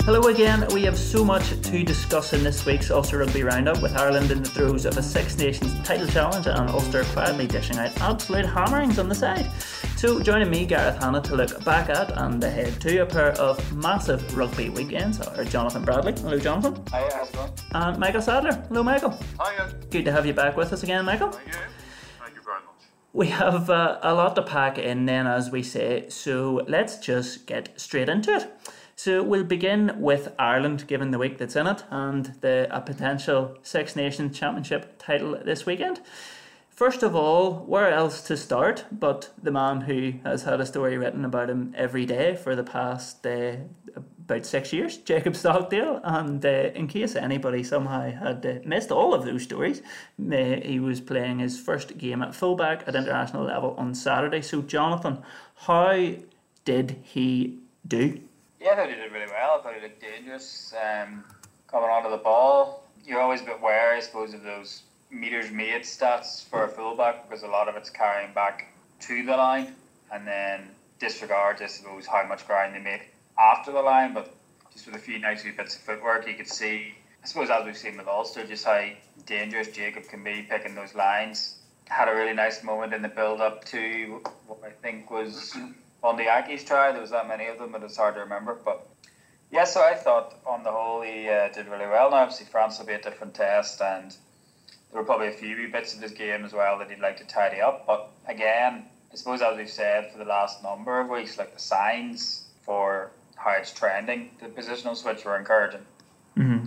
[0.00, 0.66] Hello again.
[0.74, 4.42] We have so much to discuss in this week's Ulster Rugby Roundup with Ireland in
[4.42, 8.98] the throes of a Six Nations title challenge and Ulster quietly dishing out absolute hammerings
[8.98, 9.48] on the side.
[9.96, 13.72] So, joining me, Gareth Hanna, to look back at and ahead to a pair of
[13.72, 16.14] massive rugby weekends are Jonathan Bradley.
[16.14, 16.82] Hello, Jonathan.
[16.90, 17.52] Hi, how's it going?
[17.74, 18.52] And Michael Sadler.
[18.68, 19.16] Hello, Michael.
[19.40, 19.72] Hiya.
[19.90, 21.30] Good to have you back with us again, Michael.
[21.30, 21.60] Thank you.
[23.12, 27.46] We have uh, a lot to pack in then, as we say, so let's just
[27.46, 28.52] get straight into it.
[28.94, 33.56] So we'll begin with Ireland, given the week that's in it, and the a potential
[33.62, 36.00] Six Nations Championship title this weekend.
[36.68, 40.96] First of all, where else to start but the man who has had a story
[40.96, 43.56] written about him every day for the past uh,
[44.30, 46.00] about six years, Jacob Stockdale.
[46.04, 49.82] And uh, in case anybody somehow had uh, missed all of those stories,
[50.20, 54.42] uh, he was playing his first game at fullback at international level on Saturday.
[54.42, 55.18] So, Jonathan,
[55.56, 56.14] how
[56.64, 58.20] did he do?
[58.60, 59.58] Yeah, I thought he did really well.
[59.58, 60.74] I thought he looked dangerous.
[60.80, 61.24] Um,
[61.66, 65.82] coming onto the ball, you're always a bit wary, I suppose, of those meters made
[65.82, 69.74] stats for a fullback because a lot of it's carrying back to the line
[70.12, 70.68] and then
[71.00, 73.10] disregard, I suppose, how much ground they make
[73.40, 74.14] after the line.
[74.14, 74.34] But
[74.72, 77.64] just with a few nice wee bits of footwork, you could see, I suppose, as
[77.64, 78.84] we've seen with Ulster, just how
[79.26, 81.56] dangerous Jacob can be picking those lines.
[81.86, 85.56] Had a really nice moment in the build up to what I think was
[86.02, 86.92] on the Yankees try.
[86.92, 88.58] There was that many of them, but it's hard to remember.
[88.64, 88.86] But
[89.50, 92.10] yeah, so I thought on the whole he uh, did really well.
[92.10, 94.16] Now, obviously, France will be a different test, and
[94.92, 97.24] there were probably a few bits of his game as well that he'd like to
[97.26, 97.86] tidy up.
[97.86, 101.60] But again, I suppose as we've said for the last number of weeks, like the
[101.60, 103.10] signs for
[103.42, 105.84] how it's trending, the positional switch were encouraging.
[106.36, 106.66] Mm-hmm.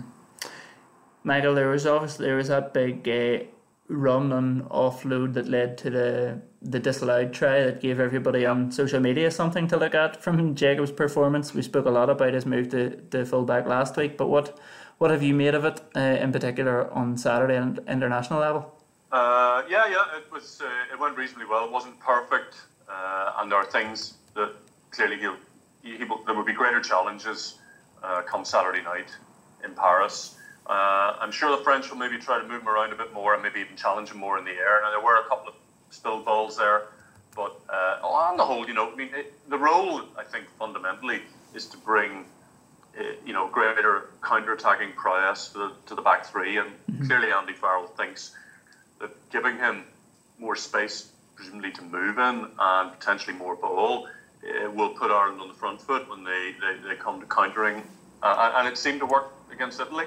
[1.22, 3.44] Michael, there was obviously there was that big uh,
[3.88, 8.98] run and offload that led to the the disallowed try that gave everybody on social
[8.98, 11.52] media something to look at from Jacob's performance.
[11.52, 14.58] We spoke a lot about his move to, to fullback last week, but what
[14.98, 18.74] what have you made of it uh, in particular on Saturday and international level?
[19.12, 20.60] Uh, yeah, yeah, it was.
[20.60, 21.66] Uh, it went reasonably well.
[21.66, 22.56] It wasn't perfect,
[22.88, 24.52] uh, and there are things that
[24.90, 25.53] clearly he'll, he, he
[26.08, 27.58] will, there will be greater challenges
[28.02, 29.08] uh, come Saturday night
[29.64, 30.36] in Paris.
[30.66, 33.34] Uh, I'm sure the French will maybe try to move him around a bit more
[33.34, 34.80] and maybe even challenge him more in the air.
[34.82, 35.54] Now there were a couple of
[35.90, 36.88] spilled balls there,
[37.36, 37.60] but
[38.02, 41.20] on the whole, you know, I mean, it, the role I think fundamentally
[41.54, 42.24] is to bring
[43.26, 47.06] you know, greater counter-attacking prowess to the, to the back three, and mm-hmm.
[47.06, 48.34] clearly Andy Farrell thinks
[49.00, 49.84] that giving him
[50.38, 54.06] more space, presumably to move in, and potentially more ball,
[54.44, 57.82] it will put Ireland on the front foot when they, they, they come to countering.
[58.22, 60.06] Uh, and it seemed to work against Italy,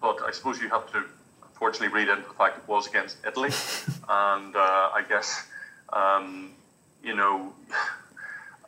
[0.00, 1.04] but I suppose you have to
[1.42, 3.50] unfortunately read into the fact it was against Italy,
[4.08, 5.46] and uh, I guess
[5.92, 6.52] um,
[7.02, 7.52] you know.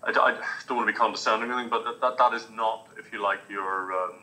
[0.04, 0.32] I, I,
[0.66, 3.22] don't want to be condescending or anything, but that, that, that is not, if you
[3.22, 4.14] like, your um,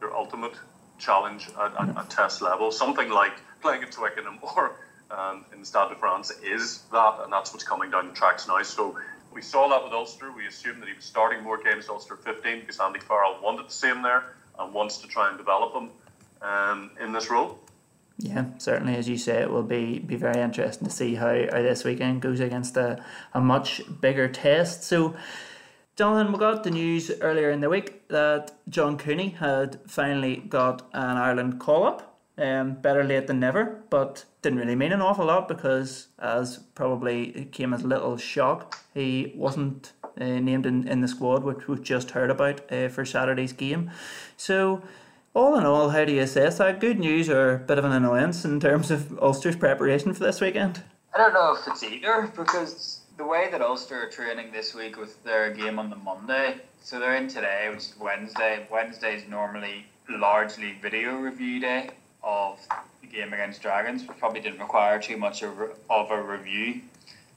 [0.00, 0.54] your ultimate
[0.98, 2.70] challenge at, at, at, test level.
[2.70, 4.76] Something like playing at Twickenham or
[5.10, 8.46] um, in the Stade de France is that, and that's what's coming down the tracks
[8.46, 8.62] now.
[8.62, 8.96] So
[9.34, 10.32] we saw that with Ulster.
[10.32, 13.74] We assumed that he was starting more games Ulster 15 because Andy Farrell wanted to
[13.74, 15.90] see him there and wants to try and develop him
[16.40, 17.58] um, in this role.
[18.18, 21.62] Yeah, certainly, as you say, it will be, be very interesting to see how, how
[21.62, 24.84] this weekend goes against a, a much bigger test.
[24.84, 25.16] So,
[25.96, 30.82] Jonathan, we got the news earlier in the week that John Cooney had finally got
[30.92, 32.13] an Ireland call up.
[32.36, 37.48] Um, better late than never, but didn't really mean an awful lot because, as probably
[37.52, 41.82] came as a little shock, he wasn't uh, named in, in the squad, which we've
[41.82, 43.88] just heard about uh, for Saturday's game.
[44.36, 44.82] So,
[45.32, 46.80] all in all, how do you assess that?
[46.80, 50.40] Good news or a bit of an annoyance in terms of Ulster's preparation for this
[50.40, 50.82] weekend?
[51.14, 54.98] I don't know if it's either because the way that Ulster are training this week
[54.98, 58.66] with their game on the Monday, so they're in today, which is Wednesday.
[58.72, 61.90] Wednesday is normally largely video review day
[62.24, 62.58] of
[63.00, 66.80] the game against Dragons, probably didn't require too much of a review.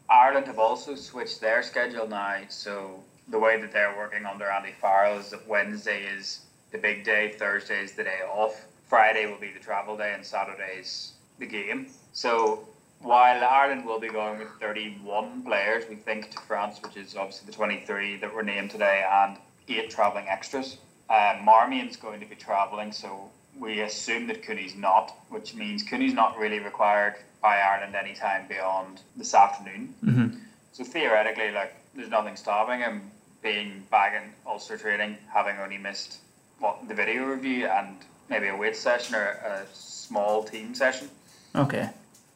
[0.10, 4.74] Ireland have also switched their schedule now, so the way that they're working under Andy
[4.80, 6.42] Farrell is that Wednesday is
[6.72, 7.34] the big day.
[7.38, 8.66] Thursday is the day off.
[8.88, 11.88] Friday will be the travel day, and Saturday is the game.
[12.14, 12.66] So
[13.02, 17.48] while Ireland will be going with 31 players, we think to France, which is obviously
[17.48, 19.38] the 23 that were named today, and
[19.68, 20.78] eight travelling extras.
[21.10, 26.14] Uh, Marmion's going to be travelling, so we assume that Cooney's not, which means Cooney's
[26.14, 29.94] not really required by Ireland anytime beyond this afternoon.
[30.04, 30.38] Mm-hmm.
[30.72, 33.12] So theoretically, like there's nothing stopping him
[33.42, 36.20] being back in Ulster training, having only missed
[36.60, 37.98] what the video review and
[38.30, 41.10] maybe a weight session or a small team session.
[41.56, 41.90] Okay,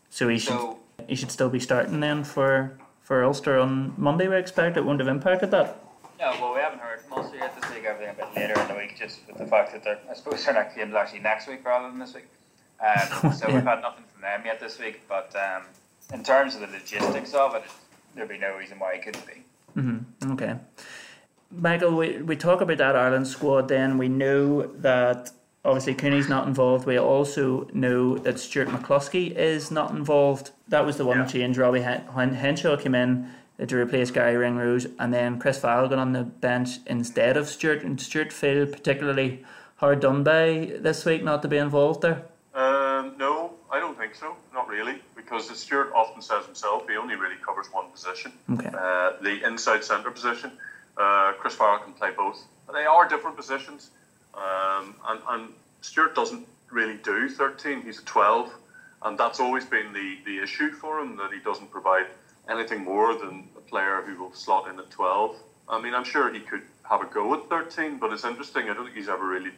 [0.09, 4.27] so he should so, he should still be starting then for for Ulster on Monday.
[4.27, 5.77] We expect it won't have impacted that.
[6.21, 7.83] Yeah, well, we haven't heard from Ulster yet this week.
[7.83, 10.45] Everything a bit later in the week, just with the fact that they're, I suppose
[10.45, 12.27] their next game's actually next week rather than this week.
[12.79, 13.55] Um, so Yeah.
[13.55, 15.01] we've had nothing from them yet this week.
[15.09, 15.63] But um,
[16.13, 17.63] in terms of the logistics of it,
[18.13, 19.41] there'd be no reason why it couldn't be.
[19.75, 20.31] Mm-hmm.
[20.33, 20.57] Okay.
[21.49, 23.97] Michael, we, we talk about that Ireland squad then.
[23.97, 25.31] We know that
[25.65, 26.85] obviously Cooney's not involved.
[26.85, 30.51] We also know that Stuart McCloskey is not involved.
[30.67, 31.25] That was the one Yeah.
[31.25, 31.57] change.
[31.57, 33.27] Robbie Hen- Hen- Henshaw came in
[33.67, 37.83] to replace Gary Ringrose, and then Chris Farrell got on the bench instead of Stuart.
[37.83, 39.43] And Stuart feel particularly
[39.77, 42.23] hard done by this week not to be involved there.
[42.53, 44.35] Um, no, I don't think so.
[44.53, 48.69] Not really, because as Stuart often says himself, he only really covers one position, Okay.
[48.77, 50.51] uh, the inside centre position.
[50.97, 52.43] Uh, Chris Farrell can play both.
[52.67, 53.91] But they are different positions,
[54.33, 55.49] um, and, and
[55.81, 57.81] Stuart doesn't really do 13.
[57.81, 58.51] He's a 12,
[59.03, 62.07] and that's always been the, the issue for him that he doesn't provide
[62.49, 65.35] anything more than a player who will slot in at 12.
[65.69, 68.69] I mean, I'm sure he could have a go at 13, but it's interesting.
[68.69, 69.51] I don't think he's ever really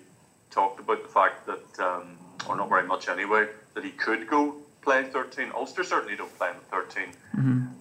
[0.51, 4.55] talked about the fact that, um, or not very much anyway, that he could go
[4.81, 5.51] play 13.
[5.55, 7.03] Ulster certainly don't play him at 13.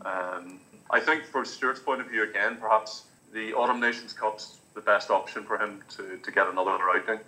[0.04, 0.60] Um,
[0.90, 5.10] I think from Stuart's point of view, again, perhaps the Autumn Nations Cup's the best
[5.10, 7.20] option for him to, to get another outing.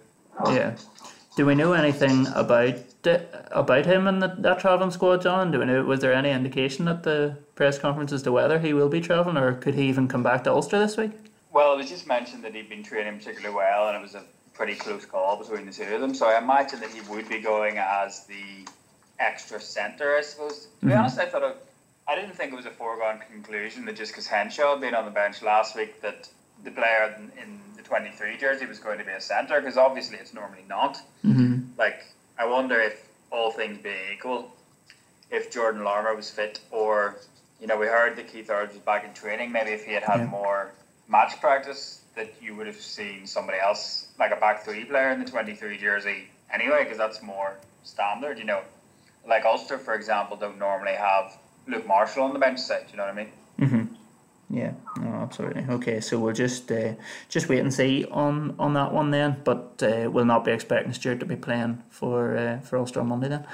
[0.47, 0.77] Yeah.
[1.37, 2.77] Do we know anything about
[3.51, 5.51] about him and the, that travelling squad, John?
[5.51, 8.73] Do we know was there any indication that the press conference as to whether he
[8.73, 11.13] will be travelling, or could he even come back to Ulster this week?
[11.53, 14.23] Well, it was just mentioned that he'd been training particularly well, and it was a
[14.55, 16.15] pretty close call between the two of them.
[16.15, 18.67] So I imagine that he would be going as the
[19.21, 20.67] extra centre, I suppose.
[20.81, 20.99] To be Mhm.
[20.99, 21.57] honest, I thought it,
[22.09, 25.05] I didn't think it was a foregone conclusion that just because Henshaw had been on
[25.05, 26.29] the bench last week, that
[26.65, 30.19] the player in, in the 23 jersey was going to be a centre, because obviously
[30.19, 30.99] it's normally not.
[31.25, 31.63] Mm-hmm.
[31.79, 32.05] Like,
[32.37, 34.53] I wonder if all things being equal,
[35.31, 37.17] if Jordan Larmour was fit, or
[37.61, 39.53] you know, we heard that Keith Earls was back in training.
[39.53, 40.27] Maybe if he had had Yeah.
[40.27, 40.73] more
[41.09, 45.19] match practice, that you would have seen somebody else, like a back three player in
[45.19, 48.39] the twenty-three jersey, anyway, because that's more standard.
[48.39, 48.63] You know,
[49.27, 51.37] like Ulster, for example, don't normally have
[51.67, 52.87] Luke Marshall on the bench side.
[52.91, 53.33] You know what I mean?
[53.61, 53.95] Mm-hmm.
[54.51, 55.65] Yeah, no, absolutely.
[55.69, 56.93] Okay, so we'll just uh,
[57.29, 60.93] just wait and see on, on that one then, but uh, we'll not be expecting
[60.93, 63.47] Stuart to be playing for uh, for Ulster on Monday then.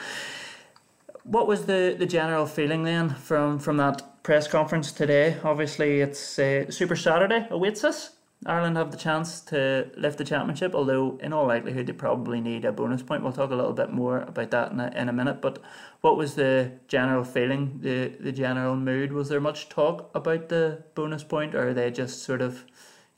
[1.25, 5.37] What was the, the general feeling then from, from that press conference today?
[5.45, 8.17] Obviously, it's uh, Super Saturday awaits us.
[8.47, 12.65] Ireland have the chance to lift the championship, although in all likelihood they probably need
[12.65, 13.23] a bonus point.
[13.23, 15.43] We'll talk a little bit more about that in a, in a minute.
[15.43, 15.59] But
[16.01, 19.13] what was the general feeling, the, the general mood?
[19.13, 22.65] Was there much talk about the bonus point, or are they just sort of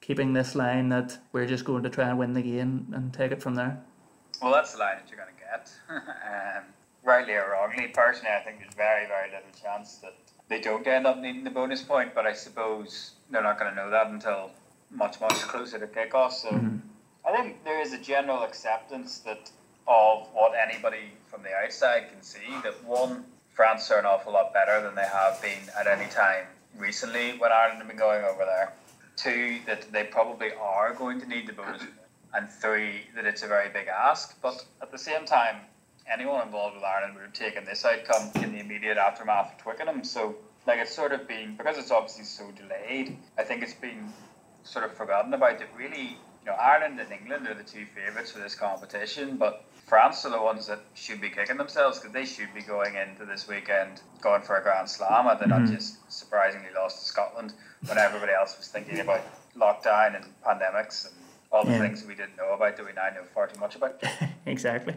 [0.01, 3.31] keeping this line that we're just going to try and win the game and take
[3.31, 3.81] it from there?
[4.43, 5.71] Well, that's the line that you're going to get.
[6.57, 6.65] um,
[7.05, 10.15] rightly or wrongly, personally, I think there's very, very little chance that
[10.49, 13.77] they don't end up needing the bonus point, but I suppose they're not going to
[13.77, 14.51] know that until
[14.91, 16.33] much, much closer to kickoff.
[16.33, 16.77] So mm-hmm.
[17.27, 19.51] I think there is a general acceptance that
[19.89, 24.53] of what anybody from the outside can see that one, France are an awful lot
[24.53, 26.47] better than they have been at any time
[26.77, 28.73] recently when Ireland have been going over there.
[29.17, 31.83] Two, that they probably are going to need the bonus.
[32.35, 34.41] And three, that it's a very big ask.
[34.41, 35.57] But at the same time,
[36.11, 40.05] anyone involved with Ireland would have taken this outcome in the immediate aftermath of Twickenham.
[40.05, 44.13] So, like, it's sort of been, because it's obviously so delayed, I think it's been
[44.65, 48.31] sort of forgotten about that really, you know, Ireland and England are the two favourites
[48.31, 52.25] for this competition, but France are the ones that should be kicking themselves because they
[52.25, 55.75] should be going into this weekend going for a Grand Slam and they're not mm-hmm.
[55.75, 57.53] just surprisingly lost to Scotland
[57.87, 59.21] when everybody else was thinking about
[59.57, 61.15] lockdown and pandemics and
[61.53, 61.81] all the Yeah.
[61.81, 64.03] things we didn't know about that we now know far too much about.
[64.47, 64.95] exactly.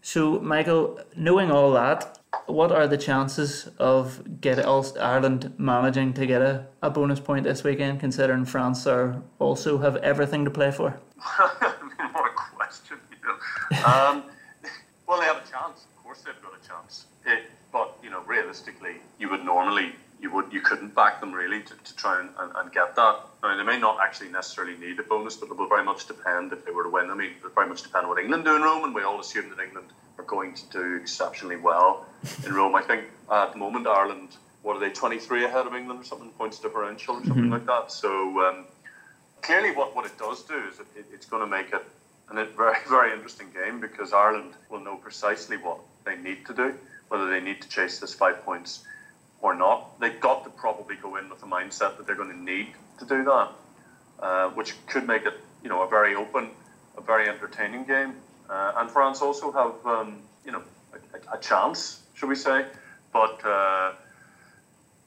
[0.00, 6.40] So, Michael, knowing all that, what are the chances of get Ireland managing to get
[6.40, 10.98] a, a bonus point this weekend, considering France are also have everything to play for?
[12.12, 13.84] What a question, you know.
[13.84, 14.22] Um,
[15.06, 15.86] well, they have a chance.
[15.96, 17.06] Of course, they've got a chance.
[17.26, 21.62] It, but you know, realistically, you would normally you would you couldn't back them really
[21.62, 23.20] to, to try and, and, and get that.
[23.42, 26.06] I mean, they may not actually necessarily need a bonus, but it will very much
[26.06, 27.10] depend if they were to win.
[27.10, 29.02] I mean, it will very much depend on what England do in Rome, and we
[29.02, 32.06] all assume that England are going to do exceptionally well
[32.44, 32.74] in Rome.
[32.74, 34.30] I think at the moment Ireland,
[34.62, 37.92] what are they, 23 ahead of England or something, points differential or something like that.
[37.92, 38.40] So.
[38.46, 38.64] Um,
[39.42, 41.84] clearly what, what it does do is it, it, it's going to make it
[42.30, 46.74] a very, very interesting game because Ireland will know precisely what they need to do,
[47.08, 48.84] whether they need to chase this five points
[49.40, 49.98] or not.
[50.00, 52.68] They've got to probably go in with the mindset that they're going to need
[52.98, 53.48] to do that,
[54.20, 56.50] uh, which could make it, you know, a very open,
[56.96, 58.14] a very entertaining game.
[58.50, 62.64] Uh, and France also have, um, you know, a, a chance, should we say.
[63.12, 63.92] But uh,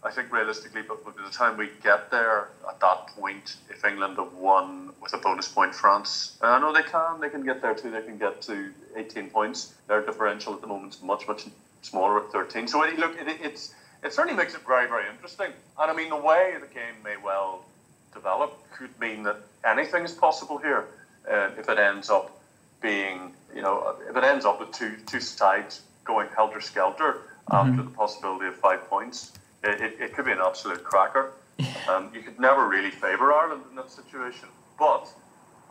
[0.04, 4.18] I think realistically, but by the time we get there, at that point, if England
[4.18, 7.76] have won with a bonus point, France, I know they can, they can get there
[7.76, 7.92] too.
[7.92, 9.76] They can get to 18 points.
[9.88, 11.46] Their differential at the moment is much, much
[11.82, 12.68] smaller at 13.
[12.68, 15.52] So look, it, it's it certainly makes it very, very interesting.
[15.80, 17.66] And I mean, the way the game may well
[18.14, 20.86] develop could mean that anything is possible here
[21.30, 22.42] uh, if it ends up
[22.82, 27.56] being, you know, if it ends up with two two sides going helter skelter mm-hmm.
[27.56, 31.34] after the possibility of five points, it, it, it could be an absolute cracker.
[31.90, 34.48] Um, you could never really favour Ireland in that situation,
[34.80, 35.08] but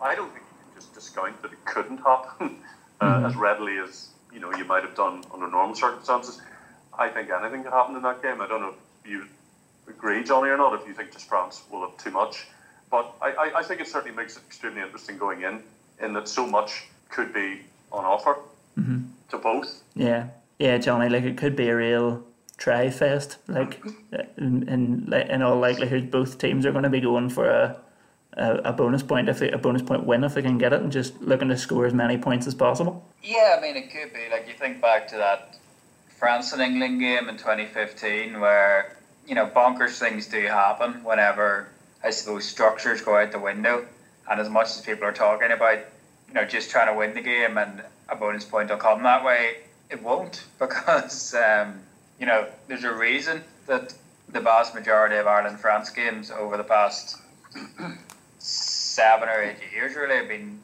[0.02, 2.58] I don't think you can just discount that it couldn't happen
[3.00, 3.26] uh, mm-hmm.
[3.26, 6.40] as readily as you know you might have done under normal circumstances.
[7.00, 8.40] I think anything could happen in that game.
[8.40, 9.24] I don't know if you
[9.88, 10.78] agree, Johnny, or not.
[10.78, 12.46] If you think just France will have too much,
[12.90, 15.62] but I, I, I think it certainly makes it extremely interesting going in,
[16.00, 18.36] in that so much could be on offer
[18.78, 19.04] mm-hmm.
[19.30, 19.82] to both.
[19.96, 20.28] Yeah,
[20.58, 21.08] yeah, Johnny.
[21.08, 22.22] Like it could be a real
[22.58, 23.38] try fest.
[23.48, 23.82] Like
[24.36, 27.80] in, in in all likelihood, both teams are going to be going for a
[28.34, 30.82] a, a bonus point if they, a bonus point win if they can get it,
[30.82, 33.08] and just looking to score as many points as possible.
[33.22, 35.56] Yeah, I mean it could be like you think back to that
[36.20, 38.96] France and England game in 2015 where
[39.26, 41.66] you know bonkers things do happen whenever
[42.04, 43.86] I suppose structures go out the window,
[44.30, 45.80] and as much as people are talking about
[46.30, 49.24] you know, just trying to win the game and a bonus point will come that
[49.24, 49.56] way,
[49.90, 50.44] it won't.
[50.58, 51.80] Because, um,
[52.18, 53.94] you know, there's a reason that
[54.28, 57.16] the vast majority of Ireland France games over the past
[58.38, 60.60] seven or eight years really have been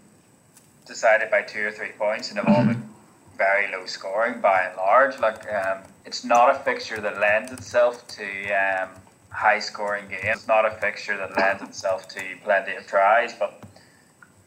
[0.87, 2.89] decided by two or three points and have all been
[3.37, 5.19] very low scoring by and large.
[5.19, 8.91] Like, um, it's not a fixture that lends itself to um,
[9.31, 10.23] high scoring games.
[10.25, 13.63] It's not a fixture that lends itself to plenty of tries, but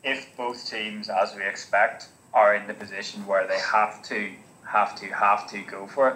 [0.03, 4.31] if both teams, as we expect, are in the position where they have to,
[4.65, 6.15] have to, have to go for it.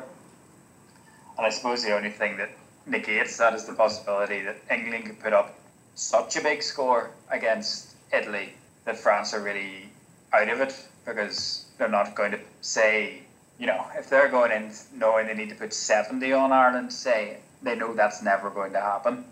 [1.37, 2.51] And I suppose the only thing that
[2.85, 5.55] negates that is the possibility that England could put up
[5.95, 8.53] such a big score against Italy
[8.85, 9.89] that France are really
[10.33, 10.75] out of it
[11.05, 13.21] because they're not going to say,
[13.59, 17.37] you know, if they're going in knowing they need to put 70 on Ireland, say,
[17.61, 19.25] they know that's never going to happen.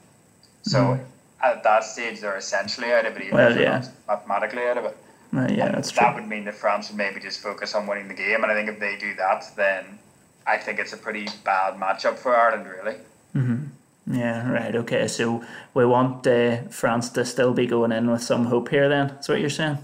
[0.64, 1.06] So mm
[1.44, 3.84] at that stage they're essentially out of it, even well, yeah.
[4.08, 4.98] mathematically out of it.
[5.34, 6.02] Uh, yeah, that's true.
[6.02, 8.56] that would mean that France would maybe just focus on winning the game, and I
[8.56, 9.98] think if they do that, then
[10.46, 12.98] I think it's a pretty bad matchup for Ireland, really.
[13.36, 14.14] Mm-hmm.
[14.14, 14.76] Yeah, right.
[14.76, 15.44] Okay, so
[15.74, 18.90] we want uh, France to still be going in with some hope here.
[18.90, 19.78] Then that's what you're saying.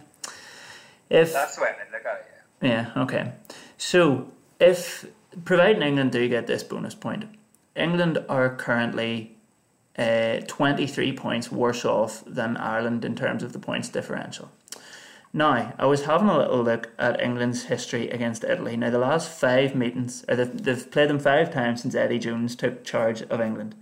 [1.09, 2.29] If that's the way I look at.
[2.61, 2.91] Yeah.
[2.95, 3.03] yeah.
[3.03, 3.31] Okay.
[3.77, 5.05] So if
[5.45, 7.25] providing England do get this bonus point,
[7.75, 9.37] England are currently
[9.97, 14.51] uh, 23 points worse off than Ireland in terms of the points differential.
[15.33, 18.77] Now, I was having a little look at England's history against Italy.
[18.77, 22.55] Now, the last five meetings, or they've, they've played them five times since Eddie Jones
[22.55, 23.75] took charge of England,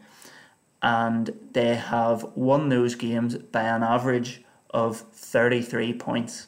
[0.81, 6.47] and they have won those games by an average of 33 points.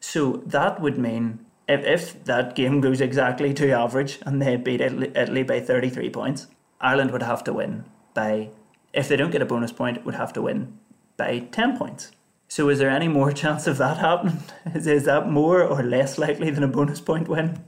[0.00, 4.80] So that would mean if, if that game goes exactly to average and they beat
[4.80, 6.46] Italy, Italy by 33 points,
[6.80, 8.50] Ireland would have to win by,
[8.92, 10.78] if they don't get a bonus point, would have to win
[11.16, 12.12] by 10 points.
[12.48, 14.42] So is there any more chance of that happening?
[14.74, 17.58] Is, is that more or less likely than a bonus point win?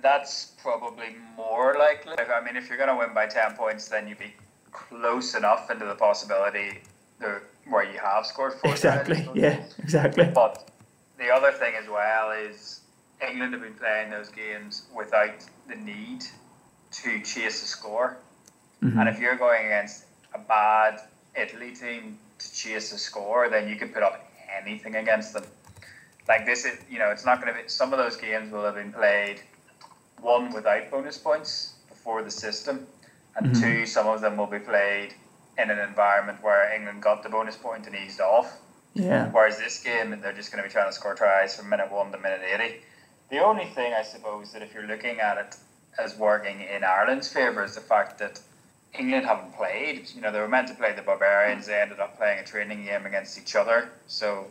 [0.00, 2.14] That's probably more likely.
[2.18, 4.32] I mean, if you're going to win by 10 points, then you'd be
[4.70, 6.82] close enough into the possibility
[7.68, 8.70] where you have scored four.
[8.70, 10.30] Exactly, yeah, exactly.
[10.32, 10.70] But
[11.18, 12.80] the other thing as well is
[13.26, 16.24] England have been playing those games without the need
[16.90, 18.18] to chase a score.
[18.82, 18.98] Mm-hmm.
[18.98, 21.00] And if you're going against a bad
[21.34, 25.44] Italy team to chase a score, then you can put up anything against them.
[26.28, 27.68] Like this is, you know, it's not going to be.
[27.68, 29.40] Some of those games will have been played
[30.20, 32.86] one without bonus points before the system,
[33.36, 33.62] and mm-hmm.
[33.62, 35.14] two, some of them will be played
[35.56, 38.58] in an environment where England got the bonus point and eased off.
[38.94, 39.30] Yeah.
[39.30, 42.10] Whereas this game, they're just going to be trying to score tries from minute one
[42.12, 42.80] to minute eighty.
[43.30, 45.56] The only thing I suppose that if you're looking at it
[45.98, 48.40] as working in Ireland's favour is the fact that
[48.98, 50.08] England haven't played.
[50.14, 51.66] You know, they were meant to play the Barbarians.
[51.66, 53.90] They ended up playing a training game against each other.
[54.06, 54.46] So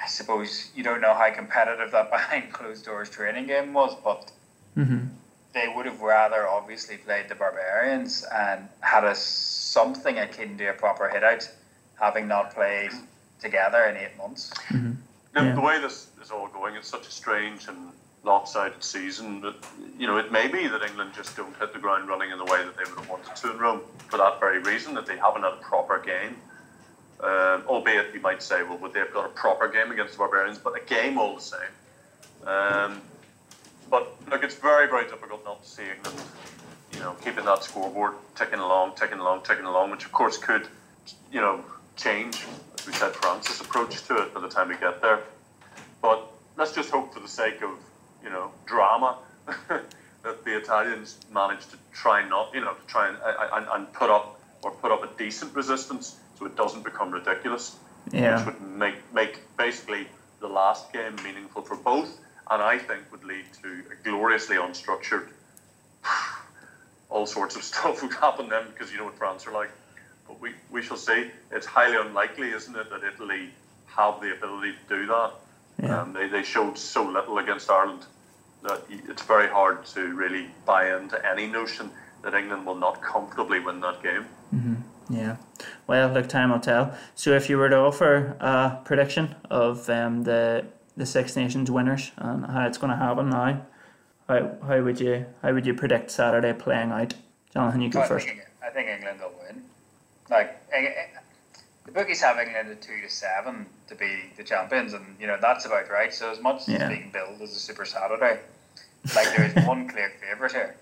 [0.00, 4.30] I suppose you don't know how competitive that behind closed doors training game was, but
[4.76, 5.06] mm-hmm.
[5.52, 10.72] they would have rather obviously played the Barbarians and had a something akin to a
[10.72, 11.50] proper hit out,
[11.98, 12.92] having not played
[13.40, 14.50] together in eight months.
[14.68, 14.92] Mm-hmm.
[15.36, 15.54] Yeah.
[15.54, 17.92] The way this is all going, it's such a strange and
[18.24, 19.40] lopsided season.
[19.40, 19.54] that
[19.98, 22.44] you know, it may be that England just don't hit the ground running in the
[22.44, 25.16] way that they would have wanted to in Rome for that very reason that they
[25.16, 26.36] haven't had a proper game.
[27.20, 30.18] Um, albeit you might say, well, would they have got a proper game against the
[30.18, 30.58] Barbarians?
[30.58, 32.46] But a game all the same.
[32.46, 33.02] Um,
[33.90, 36.18] but look, it's very, very difficult not to see England
[37.00, 40.66] you know, keeping that scoreboard ticking along, ticking along, ticking along, which of course could,
[41.32, 41.64] you know,
[41.96, 45.20] change, as we said, France's approach to it by the time we get there.
[46.02, 47.70] But let's just hope for the sake of,
[48.22, 49.18] you know, drama
[49.68, 54.10] that the Italians manage to try not, you know, to try and, and, and put
[54.10, 57.76] up or put up a decent resistance so it doesn't become ridiculous.
[58.12, 58.44] Yeah.
[58.44, 60.06] Which would make make basically
[60.40, 62.18] the last game meaningful for both,
[62.50, 65.28] and I think would lead to a gloriously unstructured.
[67.10, 69.70] All sorts of stuff would happen then because you know what France are like.
[70.30, 71.30] But we, we shall see.
[71.50, 73.50] It's highly unlikely, isn't it, that Italy
[73.86, 75.32] have the ability to do that.
[75.82, 76.00] Yeah.
[76.02, 78.06] Um, they, they showed so little against Ireland
[78.62, 81.90] that it's very hard to really buy into any notion
[82.22, 84.26] that England will not comfortably win that game.
[84.54, 84.76] Mhm.
[85.08, 85.36] Yeah.
[85.88, 86.94] Well, look, time will tell.
[87.16, 92.12] So, if you were to offer a prediction of um, the the Six Nations winners
[92.18, 93.66] and how it's going to happen now,
[94.28, 97.14] how, how would you how would you predict Saturday playing out?
[97.52, 98.26] Jonathan, you go I first.
[98.28, 99.62] think, I think England will win.
[100.30, 101.18] Like Eng- Eng-
[101.86, 105.36] the bookies have England at two to seven to be the champions, and you know
[105.40, 106.12] that's about right.
[106.14, 106.76] So as much as Yeah.
[106.76, 108.38] it's being billed as a Super Saturday,
[109.14, 110.76] like there is one clear favourite here.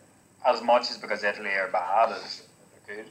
[0.47, 2.43] As much as because Italy are bad as
[2.87, 3.07] they're good.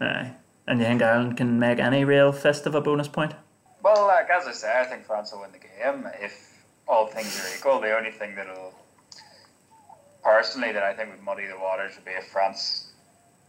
[0.00, 0.32] Aye.
[0.66, 3.34] And you think Ireland can make any real fist of a bonus point?
[3.82, 7.40] Well, like as I say, I think France will win the game if all things
[7.40, 7.80] are equal.
[7.80, 8.72] The only thing that'll,
[10.22, 12.91] personally, that I think would muddy the waters would be if France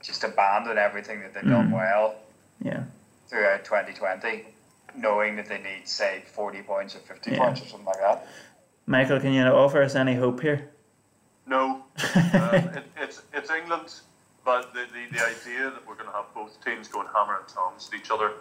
[0.03, 1.73] just abandon everything that they've done Mm.
[1.73, 2.15] well
[2.59, 2.83] Yeah.
[3.27, 4.45] throughout 2020,
[4.95, 7.37] knowing that they need, say, 40 points or 50 Yeah.
[7.39, 8.27] points or something like that.
[8.85, 10.69] Michael, can you offer us any hope here?
[11.45, 11.83] No,
[12.33, 13.93] um, it, it's it's England,
[14.45, 17.47] but the, the, the idea that we're going to have both teams going hammer and
[17.47, 18.31] tongs at each other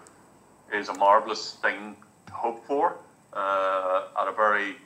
[0.73, 2.97] is a marvelous thing to hope for
[3.33, 4.77] uh, at a very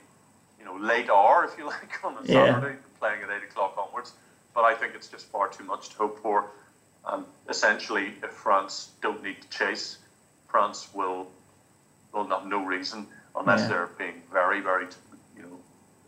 [0.59, 2.59] you know late hour, if you like, on a Yeah.
[2.59, 4.13] Saturday, playing at eight o'clock onwards.
[4.55, 6.49] But I think it's just far too much to hope for.
[7.09, 9.97] And essentially, if France don't need to chase,
[10.47, 11.27] France will
[12.13, 13.67] will have no reason unless Yeah.
[13.69, 14.87] they're being very very
[15.35, 15.59] you know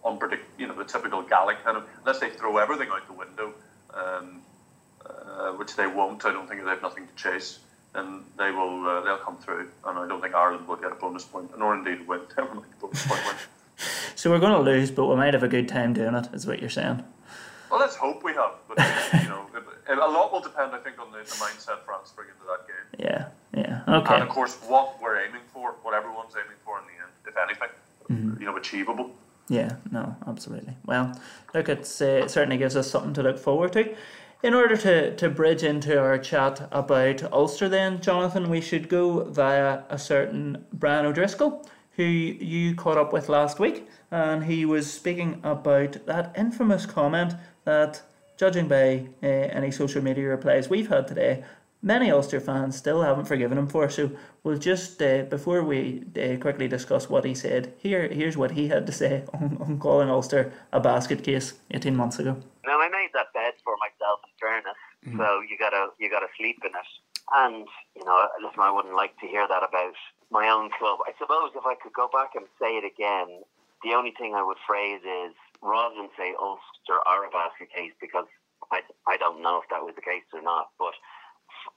[0.10, 3.54] unpredict you know the typical Gallic kind of unless they throw everything out the window,
[3.94, 4.42] um,
[5.06, 6.26] uh, which they won't.
[6.26, 7.60] I don't think they have nothing to chase.
[7.94, 10.96] Then they will uh, they'll come through, and I don't think Ireland will get a
[10.96, 12.22] bonus point, nor indeed win.
[12.38, 13.36] Never mind a bonus point win.
[14.16, 16.46] So we're going to lose, but we might have a good time doing it, is
[16.46, 17.02] what you're saying.
[17.70, 18.78] Well, let's hope we have, but
[19.24, 19.46] you know,
[19.90, 23.06] a lot will depend, I think, on the, the mindset France bring into that game,
[23.06, 23.28] Yeah,
[23.88, 23.98] yeah.
[24.00, 24.14] Okay.
[24.16, 27.38] and of course, what we're aiming for, what everyone's aiming for in the end, if
[27.38, 27.70] anything,
[28.10, 28.42] Mm-hmm.
[28.42, 29.12] you know, achievable.
[29.50, 30.74] Yeah, no, absolutely.
[30.86, 31.14] Well,
[31.54, 33.96] look, it's, uh, it certainly gives us something to look forward to.
[34.42, 39.26] In order to, to bridge into our chat about Ulster, then, Jonathan, we should go
[39.26, 44.91] via a certain Brian O'Driscoll, who you caught up with last week, and he was
[44.91, 47.34] speaking about that infamous comment
[47.65, 48.02] that,
[48.38, 51.43] judging by uh, any social media replies we've had today,
[51.82, 53.89] many Ulster fans still haven't forgiven him for.
[53.89, 54.12] So
[54.43, 58.67] we'll just, uh, before we uh, quickly discuss what he said, here here's what he
[58.67, 62.38] had to say on, on calling Ulster a basket case 18 months ago.
[62.65, 64.78] Now I made that bed for myself in fairness,
[65.17, 66.89] so you gotta you gotta sleep in it.
[67.32, 69.95] And you know, listen, I wouldn't like to hear that about
[70.32, 71.00] my own club.
[71.06, 73.42] I suppose if I could go back and say it again,
[73.84, 77.94] the only thing I would phrase is rather than say Ulster are a basket case
[78.00, 78.28] because
[78.72, 80.94] I I don't know if that was the case or not, but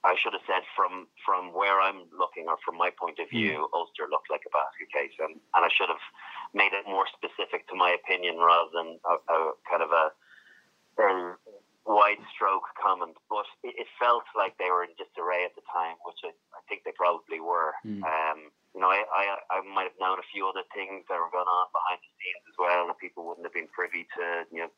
[0.03, 3.67] I should have said from from where I'm looking or from my point of view,
[3.73, 6.03] Ulster looked like a basket case, and, and I should have
[6.53, 9.37] made it more specific to my opinion rather than a, a
[9.69, 10.11] kind of a
[10.95, 11.33] very
[11.85, 13.17] wide stroke comment.
[13.29, 16.61] But it, it felt like they were in disarray at the time, which I, I
[16.69, 17.73] think they probably were.
[17.83, 18.32] Um, you know,
[19.27, 22.11] I, I might have known a few other things that were going on behind the
[22.19, 24.47] scenes as well that people wouldn't have been privy to.
[24.51, 24.71] You know,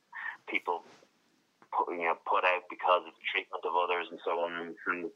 [0.47, 0.84] people
[1.71, 4.75] put, you know put out because of the treatment of others and so on.
[4.88, 5.10] And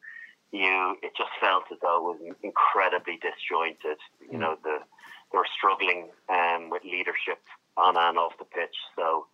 [0.51, 4.01] you, it just felt as though it was incredibly disjointed.
[4.25, 4.81] You know, the
[5.31, 7.39] they were struggling um, with leadership
[7.77, 8.75] on and off the pitch.
[8.95, 9.27] So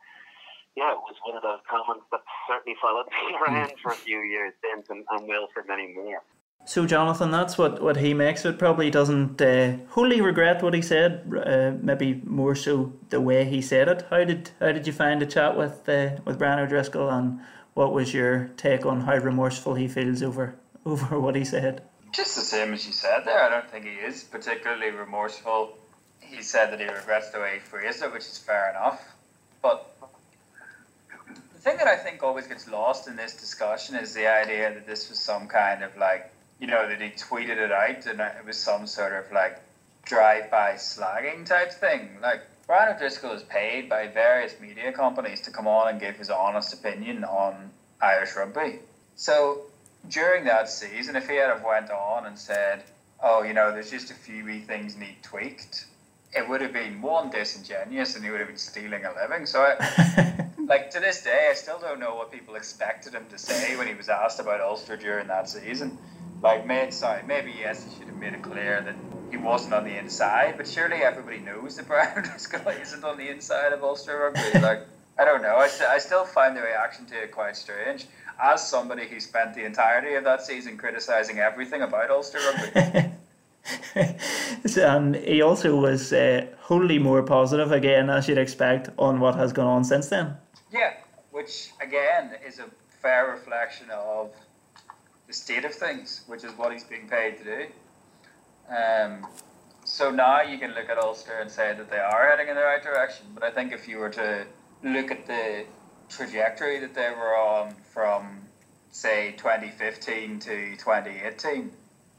[0.76, 4.20] yeah, it was one of those comments that certainly followed me around for a few
[4.20, 6.22] years since, and, and will for many more.
[6.68, 8.58] So, Jonathan, that's what, what he makes it.
[8.58, 11.32] Probably doesn't uh, wholly regret what he said.
[11.46, 14.04] Uh, maybe more so the way he said it.
[14.10, 17.40] How did how did you find the chat with uh, with Brian O'Driscoll, and
[17.76, 21.84] what was your take on how remorseful he feels over over what he said?
[22.12, 23.44] Just the same as you said there.
[23.44, 25.78] I don't think he is particularly remorseful.
[26.20, 29.14] He said that he regrets the way he phrased it, which is fair enough.
[29.62, 29.96] But
[31.54, 34.88] the thing that I think always gets lost in this discussion is the idea that
[34.88, 38.46] this was some kind of like, you know, that he tweeted it out and it
[38.46, 39.62] was some sort of like
[40.06, 42.10] drive-by slagging type thing.
[42.22, 46.30] Like Brian O'Driscoll is paid by various media companies to come on and give his
[46.30, 48.80] honest opinion on Irish rugby.
[49.16, 49.62] So
[50.10, 52.84] during that season, if he had have went on and said,
[53.22, 55.86] "Oh, you know, there's just a few wee things need tweaked,"
[56.36, 59.46] it would have been one disingenuous, and he would have been stealing a living.
[59.46, 63.38] So, I, like to this day, I still don't know what people expected him to
[63.38, 65.98] say when he was asked about Ulster during that season.
[66.46, 68.96] Like, made sorry, maybe yes, he should have made it clear that
[69.32, 73.30] he wasn't on the inside, but surely everybody knows that Brian O'Driscoll isn't on the
[73.30, 74.60] inside of Ulster rugby.
[74.62, 74.82] Like,
[75.18, 75.56] I don't know.
[75.56, 78.06] I, st- I still find the reaction to it quite strange.
[78.40, 83.12] As somebody who spent the entirety of that season criticising everything about Ulster rugby.
[84.80, 89.52] and he also was uh, wholly more positive again, as you'd expect, on what has
[89.52, 90.38] gone on since then.
[90.72, 90.94] Yeah,
[91.32, 92.66] which again is a
[93.02, 94.32] fair reflection of
[95.28, 97.66] the state of things, which is what he's being paid to do.
[98.70, 99.28] Um,
[99.84, 102.62] so now you can look at Ulster and say that they are heading in the
[102.62, 103.28] right direction.
[103.34, 104.46] But I think if you were to
[104.84, 105.66] look at the
[106.10, 108.42] trajectory that they were on from,
[108.92, 111.72] say, 2015 to 2018,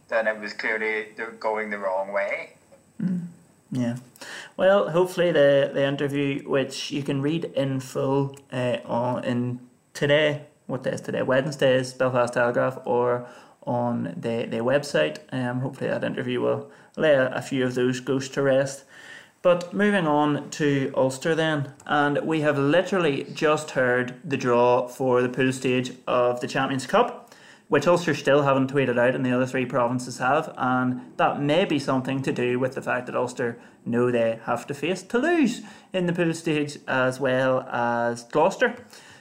[0.09, 2.55] then it was clearly they're going the wrong way.
[3.03, 3.27] Mm,
[3.73, 3.97] yeah.
[4.57, 9.61] Well, hopefully the, the interview, which you can read in full uh, on in
[9.92, 11.22] today, what day is today?
[11.22, 13.26] Wednesday's Belfast Telegraph or
[13.66, 15.18] on the, the website.
[15.33, 18.85] Um, hopefully that interview will lay a, a few of those ghosts to rest.
[19.42, 25.22] But moving on to Ulster then, and we have literally just heard the draw for
[25.22, 27.33] the pool stage of the Champions Cup,
[27.68, 31.64] which Ulster still haven't tweeted out and the other three provinces have, and that may
[31.64, 35.61] be something to do with the fact that Ulster know they have to face Toulouse
[35.92, 38.74] in the pool stage as well as Gloucester.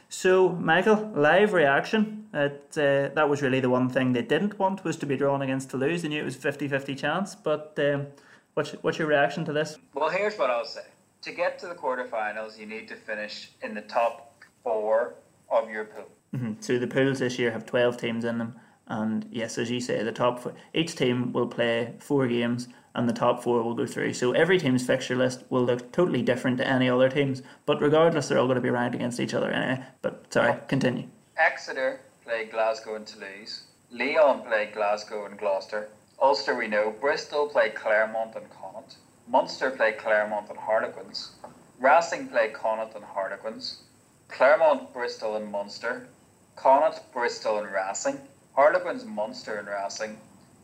[0.10, 2.28] So, Michael, live reaction.
[2.34, 5.42] It, uh, that was really the one thing they didn't want was to be drawn
[5.42, 6.02] against Toulouse.
[6.02, 8.08] They knew it was 50-50 chance, but um,
[8.54, 9.78] what's, what's your reaction to this?
[9.94, 10.82] Well, here's what I'll say.
[11.22, 15.16] To get to the quarterfinals, you need to finish in the top four
[15.50, 16.10] of your pool.
[16.36, 16.54] Mm-hmm.
[16.60, 18.56] So the pools this year have 12 teams in them.
[18.88, 23.08] And yes, as you say, the top four, each team will play four games and
[23.08, 24.14] the top four will go through.
[24.14, 28.28] So every team's fixture list will look totally different to any other teams, but regardless,
[28.28, 29.86] they're all going to be ranked against each other anyway.
[30.02, 31.08] But sorry, continue.
[31.38, 33.64] Exeter play Glasgow and Toulouse.
[33.92, 35.90] Lyon play Glasgow and Gloucester.
[36.22, 36.94] Ulster, we know.
[37.00, 38.96] Bristol play Clermont and Connacht.
[39.28, 41.32] Munster play Clermont and Harlequins.
[41.80, 43.84] Racing play Connacht and Harlequins.
[44.30, 46.08] Clermont, Bristol and Munster.
[46.56, 48.20] Connacht, Bristol and Racing.
[48.54, 50.18] Harlequins, Munster and Racing.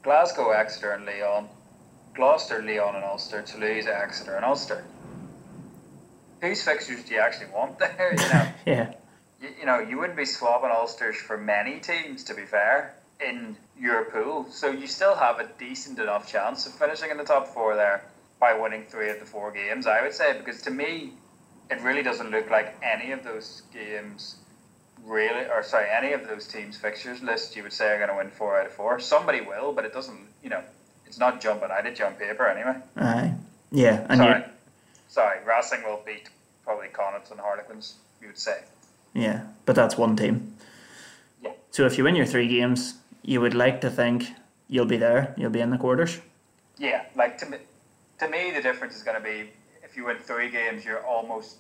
[0.04, 1.48] Glasgow, Exeter and Lyon.
[2.14, 4.84] Gloucester, Lyon, and Ulster, Toulouse, Exeter and Ulster.
[6.42, 8.14] Whose fixtures do you actually want there?
[8.18, 8.94] You know, yeah.
[9.42, 13.56] You, you, know, you wouldn't be swapping Ulsters for many teams, to be fair, in
[13.80, 14.46] your pool.
[14.50, 18.06] So you still have a decent enough chance of finishing in the top four there
[18.40, 21.14] by winning three of the four games, I would say, because to me,
[21.70, 24.38] it really doesn't look like any of those games
[25.04, 28.16] really, or sorry, any of those teams' fixtures list you would say are going to
[28.16, 29.00] win four out of four.
[29.00, 30.64] Somebody will, but it doesn't, you know,
[31.12, 32.74] it's not jumping out at jump paper anyway.
[32.96, 33.34] Aye.
[33.70, 34.06] Yeah.
[34.08, 34.44] And sorry.
[35.10, 35.40] Sorry.
[35.46, 36.30] Racing will beat
[36.64, 38.62] probably Connacht and Harlequins, you would say.
[39.14, 40.56] Yeah, but that's one team.
[41.44, 41.52] Yeah.
[41.72, 42.94] So if you win your three games,
[43.24, 44.24] you would like to think
[44.70, 46.22] you'll be there, you'll be in the quarters.
[46.78, 47.58] Yeah, like to me,
[48.20, 49.50] to me the difference is going to be
[49.84, 51.58] if you win three games, you're almost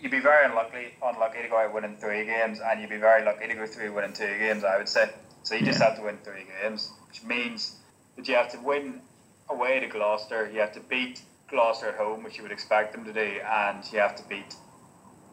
[0.00, 3.24] you'd be very unlucky unlucky to go out winning three games, and you'd be very
[3.24, 4.64] lucky to go through winning two games.
[4.64, 5.08] I would say.
[5.44, 5.90] So you just Yeah.
[5.90, 7.76] have to win three games, which means
[8.18, 9.00] that you have to win
[9.48, 10.50] away to Gloucester.
[10.52, 13.82] You have to beat Gloucester at home, which you would expect them to do, and
[13.92, 14.54] you have to beat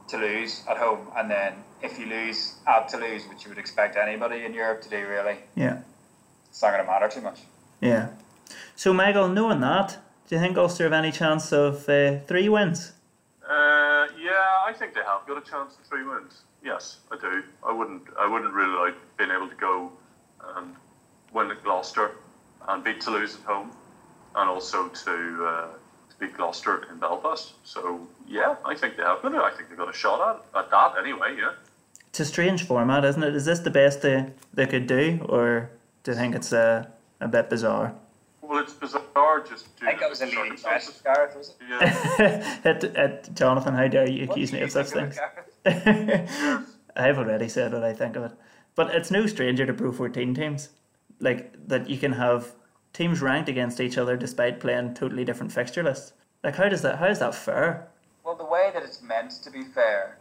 [0.08, 1.08] Toulouse at home.
[1.18, 4.90] And then if you lose at Toulouse, which you would expect anybody in Europe to
[4.90, 5.80] do, really, Yeah.
[6.48, 7.40] it's not going to matter too much.
[7.82, 8.10] Yeah.
[8.76, 12.94] So Michael, knowing that, do you think Ulster have any chance of uh, three wins?
[13.44, 16.42] Uh, yeah, I think they have got a chance of three wins.
[16.64, 17.44] Yes, I do.
[17.68, 18.04] I wouldn't.
[18.20, 19.92] I wouldn't really like being able to go
[20.56, 20.76] and
[21.32, 22.12] win at Gloucester
[22.68, 23.72] and beat Toulouse at home,
[24.36, 25.68] and also to, uh,
[26.10, 27.54] to beat Gloucester in Belfast.
[27.64, 29.42] So yeah, I think they have got it.
[29.42, 31.36] I think they've got a shot at, at that anyway.
[31.38, 31.52] Yeah.
[32.10, 33.36] It's a strange format, isn't it?
[33.36, 35.70] Is this the best they, they could do, or
[36.04, 36.86] do you think it's uh,
[37.20, 37.94] a bit bizarre?
[38.42, 41.02] Well, it's bizarre just due I think to that was a the leading circumstances.
[41.02, 41.56] question, Gareth, was it?
[41.70, 42.58] Yeah.
[42.72, 45.18] it, it, Jonathan, how dare you accuse me of such things?
[46.96, 48.32] I've already said what I think of it.
[48.76, 50.70] But it's no stranger to Pro 14 teams.
[51.20, 52.54] Like, that you can have
[52.94, 56.14] teams ranked against each other despite playing totally different fixture lists.
[56.44, 57.88] Like, how does that, how is that fair?
[58.24, 60.18] Well, the way that it's meant to be fair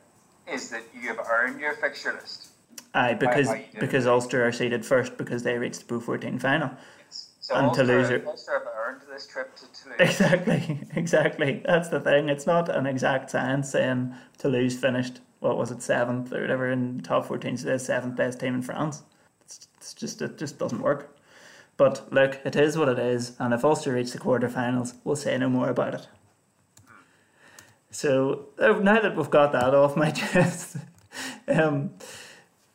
[0.46, 2.48] is that you have earned your fixture list.
[2.94, 3.48] Aye, because
[3.80, 6.70] because Ulster are seeded first because they reached the Pro 14 final.
[7.08, 9.98] So And Ulster, Toulouse are- Ulster have earned this trip to Toulouse.
[10.00, 11.62] Exactly, exactly.
[11.64, 12.28] That's the thing.
[12.28, 17.00] It's not an exact science saying Toulouse finished what was it seventh or whatever in
[17.00, 19.02] top fourteen, so they're seventh best team in France.
[19.44, 21.16] It's, just it just doesn't work.
[21.76, 25.36] But look, it is what it is, and if Ulster reach the quarterfinals, we'll say
[25.36, 26.08] no more about it.
[27.90, 30.76] So uh, now that we've got that off my chest,
[31.48, 31.90] um,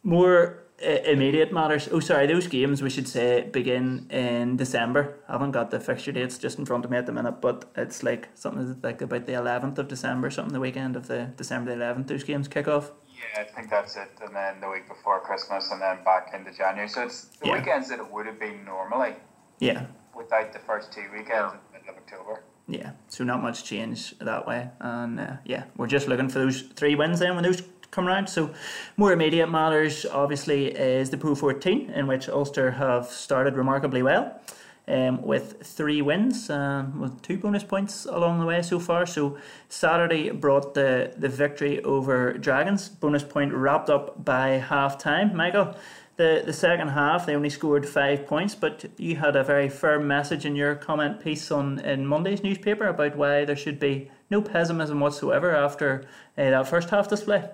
[0.03, 1.89] more uh, immediate matters.
[1.91, 5.17] Oh, sorry, those games we should say begin in December.
[5.27, 7.69] I haven't got the fixture dates just in front of me at the minute, but
[7.75, 11.71] it's like something like about the eleventh of December, something the weekend of the December
[11.71, 12.07] the eleventh.
[12.07, 12.91] Those games kick off.
[13.19, 14.09] Yeah, I think that's it.
[14.25, 16.87] And then the week before Christmas, and then back into January.
[16.87, 17.53] So it's the Yeah.
[17.53, 19.15] weekends that it would have been normally
[19.59, 22.43] Yeah, without the first two weekends in the middle of October.
[22.67, 22.91] yeah.
[23.09, 26.95] So not much change that way, and uh, yeah, we're just looking for those three
[26.95, 28.29] wins then when those come round.
[28.29, 28.51] So
[28.97, 34.39] more immediate matters, obviously, is the Pro 14, in which Ulster have started remarkably well.
[34.89, 39.05] Um, with three wins, um, with two bonus points along the way so far.
[39.05, 42.89] So Saturday brought the, the victory over Dragons.
[42.89, 45.35] Bonus point wrapped up by half time.
[45.35, 45.75] Michael,
[46.15, 50.07] the, the second half they only scored five points, but you had a very firm
[50.07, 54.41] message in your comment piece on in Monday's newspaper about why there should be no
[54.41, 56.03] pessimism whatsoever after
[56.37, 57.47] uh, that first half display.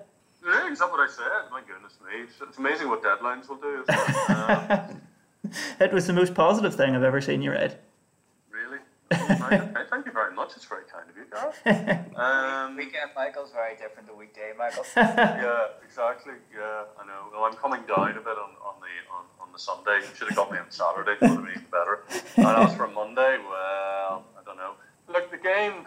[0.44, 1.50] Yeah, is that what I said?
[1.52, 2.22] My goodness me.
[2.22, 3.84] It's, it's amazing what deadlines will do.
[5.76, 5.92] Isn't it?
[5.92, 7.78] Was the most positive thing I've ever seen you read.
[8.50, 8.78] really?
[9.10, 10.52] Thank thank you very much.
[10.56, 12.02] It's very kind of you, Gareth.
[12.16, 14.84] Um, Weekend Michael's very different to weekday Michael.
[14.96, 16.32] yeah, exactly.
[16.54, 17.28] Yeah, I know.
[17.32, 19.98] Well, I'm coming down a bit on, on the on, on the Sunday.
[19.98, 21.12] You should have got me on Saturday.
[21.12, 22.00] It would have been even better.
[22.36, 24.72] And as for Monday, well, I don't know.
[25.08, 25.84] Look, the game,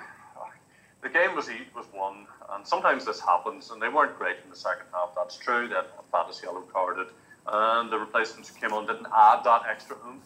[1.02, 3.72] the game was e- was won, and sometimes this happens.
[3.72, 5.10] And they weren't great in the second half.
[5.16, 5.68] That's true.
[5.68, 7.08] They had fantasy yellow carded,
[7.52, 10.24] and the replacements who came on didn't add that extra oomph.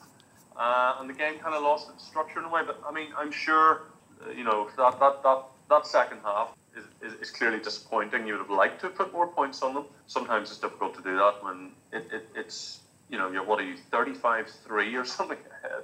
[0.55, 2.62] Uh, and the game kind of lost its structure in a way.
[2.65, 3.83] But I mean, I'm sure,
[4.25, 8.27] uh, you know, that that that, that second half is, is, is clearly disappointing.
[8.27, 9.86] You would have liked to have put more points on them.
[10.07, 13.65] Sometimes it's difficult to do that when it, it, it's, you know, you're, what are
[13.65, 15.83] you, 35 3 or something ahead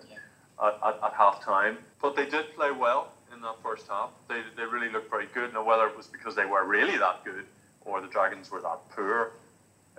[0.64, 1.78] at, at, at half time.
[2.02, 4.10] But they did play well in that first half.
[4.28, 5.54] They, they really looked very good.
[5.54, 7.46] Now, whether it was because they were really that good
[7.82, 9.32] or the Dragons were that poor,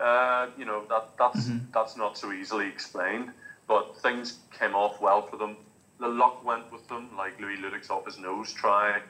[0.01, 3.31] uh, you know, that, that's, that's not so easily explained.
[3.69, 5.57] But things came off well for them.
[6.01, 9.01] The luck went with them, like Louis Ludik's off his nose try,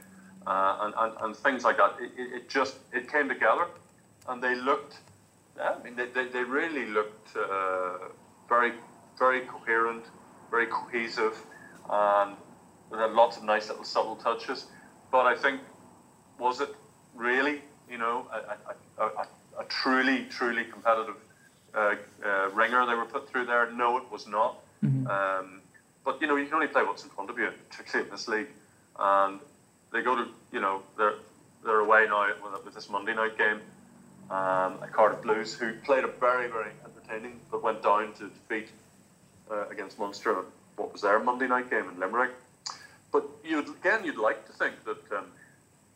[0.47, 1.95] uh, and, and, and things like that.
[2.01, 3.67] It, it, it just it came together,
[4.29, 4.99] and they looked.
[5.57, 8.09] Yeah, I mean, they, they, they really looked uh,
[8.49, 8.73] very
[9.21, 10.05] very coherent,
[10.51, 11.37] very cohesive,
[11.89, 12.37] and
[12.91, 14.67] they had lots of nice little subtle touches.
[15.13, 15.61] But I think
[16.39, 16.75] was it
[17.15, 19.27] really, you know, a, a, a,
[19.59, 21.17] a truly truly competitive
[21.75, 23.71] uh, uh, ringer they were put through there?
[23.71, 24.57] No, it was not.
[25.07, 25.61] Um,
[26.05, 28.29] but you know, you can only play what's in front of you, particularly in this
[28.29, 28.49] league.
[28.99, 29.41] And
[29.93, 31.15] they go to, you know, they're
[31.65, 33.61] they're away now with, with this Monday night game.
[34.31, 38.69] Um, at Cardiff Blues, who played a very very entertaining, but went down to defeat
[39.51, 40.45] uh, against Munster.
[40.77, 42.31] What was their Monday night game in Limerick?
[43.13, 45.27] But you'd again, you'd like to think that um,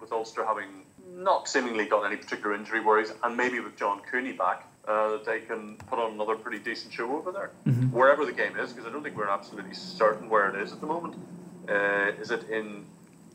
[0.01, 0.69] with Ulster having
[1.13, 5.25] not seemingly got any particular injury worries, and maybe with John Cooney back, uh, that
[5.25, 7.51] they can put on another pretty decent show over there,
[7.91, 10.81] wherever the game is, because I don't think we're absolutely certain where it is at
[10.81, 11.17] the moment.
[11.69, 12.85] Uh, is it in?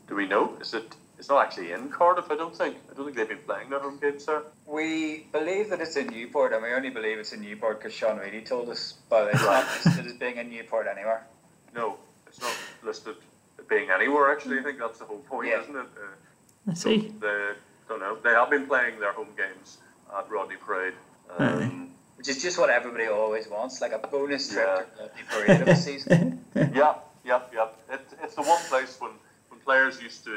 [0.08, 0.56] Do we know?
[0.60, 0.94] Is it?
[1.18, 2.30] It's not actually in Cardiff.
[2.30, 2.76] I don't think.
[2.90, 4.42] I don't think they've been playing their home games there.
[4.66, 8.18] We believe that it's in Newport, and we only believe it's in Newport because Sean
[8.18, 11.26] Reidy told us, but it's not listed as being in Newport anywhere.
[11.74, 12.54] No, it's not
[12.84, 13.16] listed
[13.68, 14.32] being anywhere.
[14.32, 15.60] Actually, I think that's the whole point, Yeah.
[15.62, 15.80] isn't it?
[15.80, 16.06] Uh,
[16.68, 17.12] I see.
[17.20, 17.52] they
[17.88, 18.16] don't know.
[18.22, 19.78] They have been playing their home games
[20.16, 20.94] at Rodney Parade.
[21.38, 24.66] Um, Which is just what everybody always wants, like a bonus trip
[24.98, 25.04] Yeah.
[25.06, 26.44] to the parade of the season.
[26.54, 26.94] yeah,
[27.24, 27.68] yeah, yeah.
[27.90, 29.12] It, it's the one place when,
[29.48, 30.36] when players used to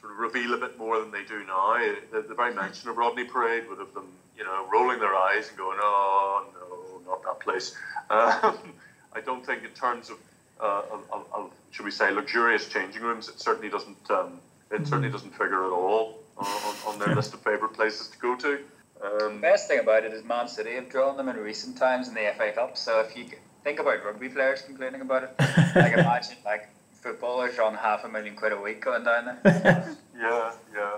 [0.00, 1.76] sort of reveal a bit more than they do now.
[2.12, 4.06] The, the very mention of Rodney Parade would have them,
[4.38, 7.74] you know, rolling their eyes and going, "Oh no, not that place."
[8.10, 8.58] Um,
[9.12, 10.18] I don't think in terms of,
[10.60, 14.10] uh, of, of, of, should we say, luxurious changing rooms, it certainly doesn't.
[14.10, 14.40] Um,
[14.74, 18.18] it certainly doesn't figure at all on, on, on their list of favourite places to
[18.18, 18.58] go to.
[19.02, 22.08] Um, The best thing about it is Man City have drawn them in recent times
[22.08, 22.76] in the FA Cup.
[22.76, 23.26] So if you
[23.62, 25.30] think about rugby players complaining about it,
[25.76, 29.96] like imagine like footballers on half a million quid a week going down there.
[30.16, 30.90] Yeah, yeah.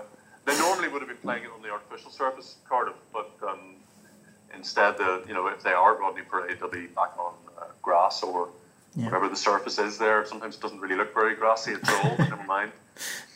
[0.45, 3.75] They normally would have been playing it on the artificial surface, Cardiff, but um,
[4.55, 8.23] instead, the you know, if they are Rodney Parade, they'll be back on uh, grass
[8.23, 8.49] or
[8.95, 9.05] Yeah.
[9.05, 10.23] whatever the surface is there.
[10.25, 12.15] Sometimes it doesn't really look very grassy at all.
[12.19, 12.71] never mind.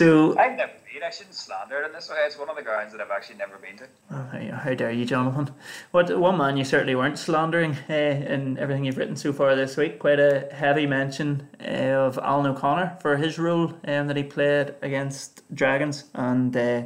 [0.00, 1.02] So I've never been.
[1.02, 2.16] I shouldn't slander it in this way.
[2.24, 3.86] It's one of the grounds that I've actually never been to.
[4.10, 5.54] Oh, how, dare you, Jonathan?
[5.90, 9.76] What one man you certainly weren't slandering uh, in everything you've written so far this
[9.76, 9.98] week.
[9.98, 14.74] Quite a heavy mention uh, of Alan O'Connor for his role um, that he played
[14.80, 16.84] against Dragons, and uh,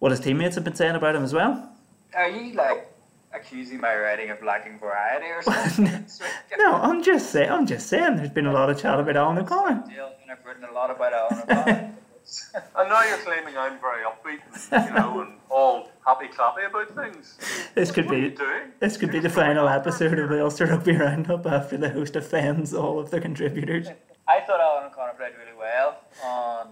[0.00, 1.72] what his teammates have been saying about him as well.
[2.16, 2.92] Are you like
[3.32, 6.06] accusing my writing of lacking variety or something?
[6.58, 7.52] no, I'm just saying.
[7.52, 8.16] I'm just saying.
[8.16, 9.84] There's been a lot of chat about Alan O'Connor.
[10.28, 11.88] I've written a lot about Alan O'Connor.
[12.54, 14.40] and now you're claiming I'm very upbeat,
[14.70, 17.38] and, you know, and all happy clappy about things.
[17.74, 18.36] This could what be
[18.80, 22.72] this could be the final episode of the Ulster Rugby Roundup after the host offends
[22.74, 23.88] all of the contributors.
[24.28, 26.68] I thought Alan O'Connor played really well on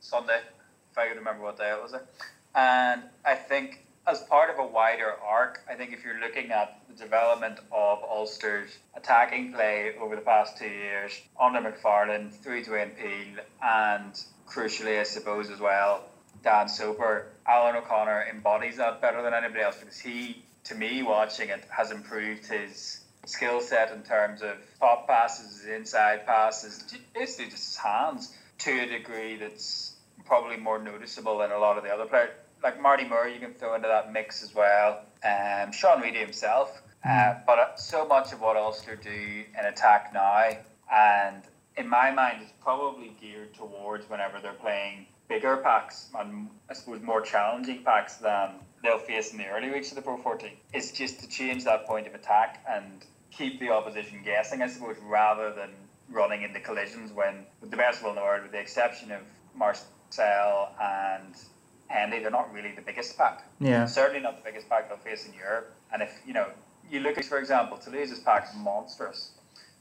[0.00, 0.40] Sunday,
[0.90, 1.94] if I could remember what day it was.
[2.54, 6.80] And I think as part of a wider arc, I think if you're looking at
[6.88, 12.96] the development of Ulster's attacking play over the past two years, under McFarland, through Dwayne
[12.96, 14.12] Peel, and
[14.46, 16.04] crucially, I suppose, as well,
[16.42, 21.48] Dan Soper, Alan O'Connor embodies that better than anybody else because he, to me, watching
[21.48, 27.64] it, has improved his skill set in terms of top passes, inside passes, basically just
[27.64, 32.04] his hands to a degree that's probably more noticeable than a lot of the other
[32.04, 32.30] players.
[32.64, 35.02] Like Marty Moore, you can throw into that mix as well.
[35.22, 36.82] Um, Sean Reidy himself.
[37.04, 37.46] Uh, mm.
[37.46, 40.48] but uh, so much of what Ulster do in attack now,
[40.90, 41.42] and
[41.76, 47.02] in my mind, it's probably geared towards whenever they're playing bigger packs and I suppose
[47.02, 50.50] more challenging packs than they'll face in the early weeks of the Pro 14.
[50.72, 54.96] It's just to change that point of attack and keep the opposition guessing, I suppose,
[55.02, 55.70] rather than
[56.08, 59.20] running into collisions when, with the best will in the world, with the exception of
[59.54, 61.34] Marcell and
[61.88, 63.44] Hendy, they're not really the biggest pack.
[63.60, 63.86] Yeah.
[63.86, 65.74] Certainly not the biggest pack they'll face in Europe.
[65.92, 66.48] And if, you know,
[66.90, 69.32] you look at, for example, Toulouse's pack's monstrous.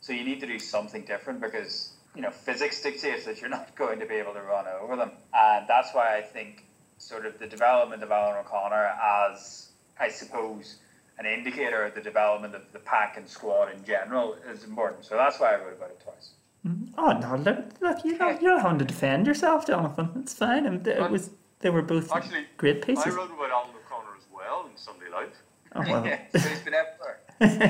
[0.01, 3.75] So you need to do something different because, you know, physics dictates that you're not
[3.75, 5.11] going to be able to run over them.
[5.33, 6.65] And that's why I think
[6.97, 8.93] sort of the development of Alan O'Connor
[9.31, 10.77] as, I suppose,
[11.19, 15.05] an indicator of the development of the pack and squad in general is important.
[15.05, 16.31] So that's why I wrote about it twice.
[16.65, 16.97] Mm-hmm.
[16.97, 17.35] Oh no!
[17.43, 20.11] Look, look you don't, you don't have to defend yourself, Jonathan.
[20.15, 20.65] It's fine.
[20.65, 21.29] And it was
[21.63, 23.05] they were both actually great pieces.
[23.05, 25.41] I wrote about Alan O'Connor as well in Sunday Life.
[25.75, 26.05] Oh well.
[26.05, 27.19] yeah, so he's been everywhere.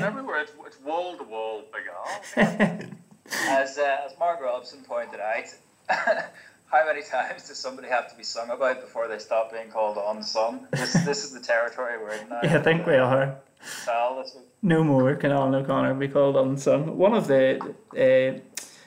[0.04, 0.40] everywhere.
[0.40, 2.90] It's, it's wall to wall, Big Al.
[3.48, 5.44] as uh, as Mark Robson pointed out.
[6.66, 9.96] how many times does somebody have to be sung about before they stop being called
[9.96, 10.66] on sun?
[10.72, 12.40] This this is the territory we're in now.
[12.42, 13.38] Yeah, I think we are.
[14.60, 16.98] No more can Alan O'Connor be called on sun.
[16.98, 18.40] One of the uh,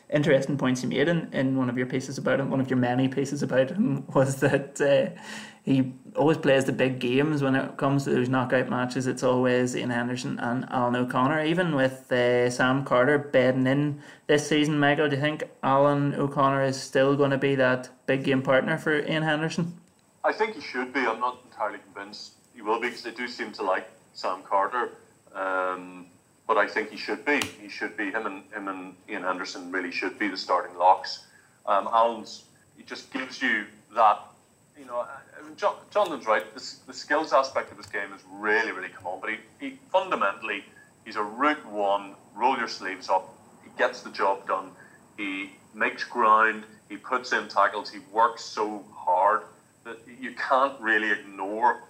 [0.10, 2.78] interesting points you made in, in one of your pieces about him, one of your
[2.78, 5.22] many pieces about him, was that uh,
[5.64, 9.06] he always plays the big games when it comes to those knockout matches.
[9.06, 11.44] It's always Ian Henderson and Alan O'Connor.
[11.44, 16.64] Even with uh, Sam Carter bedding in this season, Michael, do you think Alan O'Connor
[16.64, 19.78] is still going to be that big game partner for Ian Henderson?
[20.24, 21.02] I think he should be.
[21.02, 24.92] I'm not entirely convinced he will be because they do seem to like Sam Carter.
[25.34, 26.08] Um,
[26.48, 27.42] but I think he should be.
[27.62, 28.12] He should be.
[28.12, 31.26] Him and him and Ian Henderson really should be the starting locks.
[31.66, 32.46] Um, Alan's
[32.78, 34.20] he just gives you that
[34.78, 35.06] you know,
[35.56, 36.44] John, Jonathan's right.
[36.54, 39.20] The, the skills aspect of his game has really, really come on.
[39.20, 40.64] But he, he fundamentally,
[41.04, 42.16] he's a route one.
[42.36, 43.34] Roll your sleeves up.
[43.64, 44.70] He gets the job done.
[45.18, 46.64] He makes ground.
[46.90, 47.90] He puts in tackles.
[47.90, 49.42] He works so hard
[49.84, 51.82] that you can't really ignore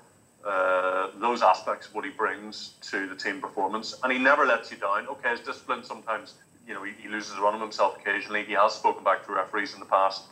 [0.46, 3.96] uh, those aspects of what he brings to the team performance.
[4.04, 5.08] And he never lets you down.
[5.08, 6.36] Okay, his discipline sometimes,
[6.68, 8.44] you know, he, he loses a run of himself occasionally.
[8.44, 10.24] He has spoken back to referees in the past.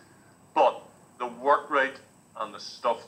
[0.53, 0.81] But
[1.19, 1.95] the work rate
[2.39, 3.03] and the stuff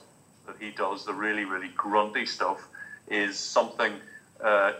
[0.46, 2.68] that he does, the really, really grunty stuff,
[3.10, 3.94] is something,
[4.44, 4.74] uh,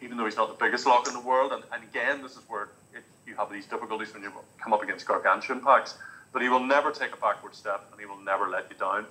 [0.00, 2.42] even though he's not the biggest lock in the world, and, and again, this is
[2.48, 5.96] where it, you have these difficulties when you come up against gargantuan packs,
[6.32, 9.04] but he will never take a backward step and he will never let you down.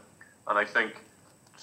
[0.47, 0.95] And I think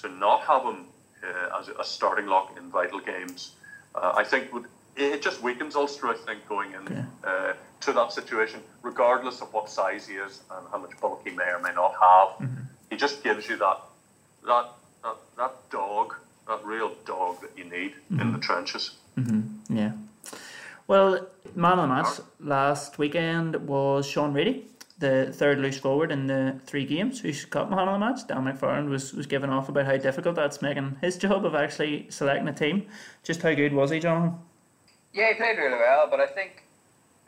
[0.01, 0.87] to not have him
[1.23, 3.53] uh, as a starting lock in vital games,
[3.95, 8.13] uh, I think would it just weakens Ulster, I think, going in uh, to that
[8.13, 11.73] situation, regardless of what size he is and how much bulk he may or may
[11.73, 12.49] not have.
[12.49, 13.81] Mm-hmm he just gives you that
[14.47, 14.71] that
[15.03, 16.15] that, that dog,
[16.49, 18.21] that real dog that you need mm-hmm.
[18.21, 18.97] in the trenches.
[19.17, 19.77] Mm-hmm.
[19.77, 19.93] Yeah.
[20.89, 24.67] Well, man of the match last weekend was Sean Reidy,
[24.99, 28.27] the third loose forward in the three games who's got man of the match.
[28.27, 32.07] Dan McFarland was, was given off about how difficult that's making his job of actually
[32.11, 32.87] selecting a team.
[33.23, 34.41] Just how good was he, John?
[35.13, 36.65] Yeah, he played really well, but I think,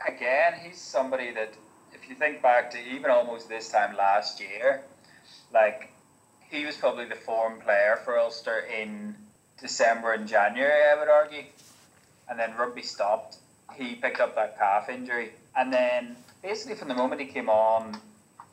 [0.06, 1.54] again, he's somebody that,
[1.92, 4.82] if you think back to even almost this time last year,
[5.52, 5.92] like
[6.50, 9.14] he was probably the form player for Ulster in
[9.60, 11.44] December and January, I would argue.
[12.28, 13.36] And then rugby stopped.
[13.74, 17.96] He picked up that calf injury, and then basically from the moment he came on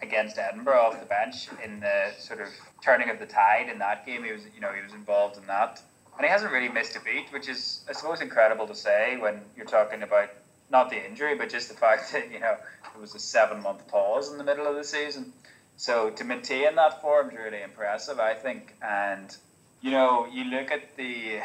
[0.02, 2.50] against Edinburgh off the bench in the sort of
[2.84, 5.48] turning of the tide in that game, he was you know he was involved in
[5.48, 5.82] that,
[6.18, 9.42] and he hasn't really missed a beat, which is I suppose incredible to say when
[9.56, 10.30] you're talking about
[10.70, 12.58] not the injury, but just the fact that you know
[12.96, 15.34] it was a seven month pause in the middle of the season
[15.78, 18.76] So to maintain that form is really impressive, I think.
[18.82, 19.36] And
[19.82, 21.40] you know, you look at the,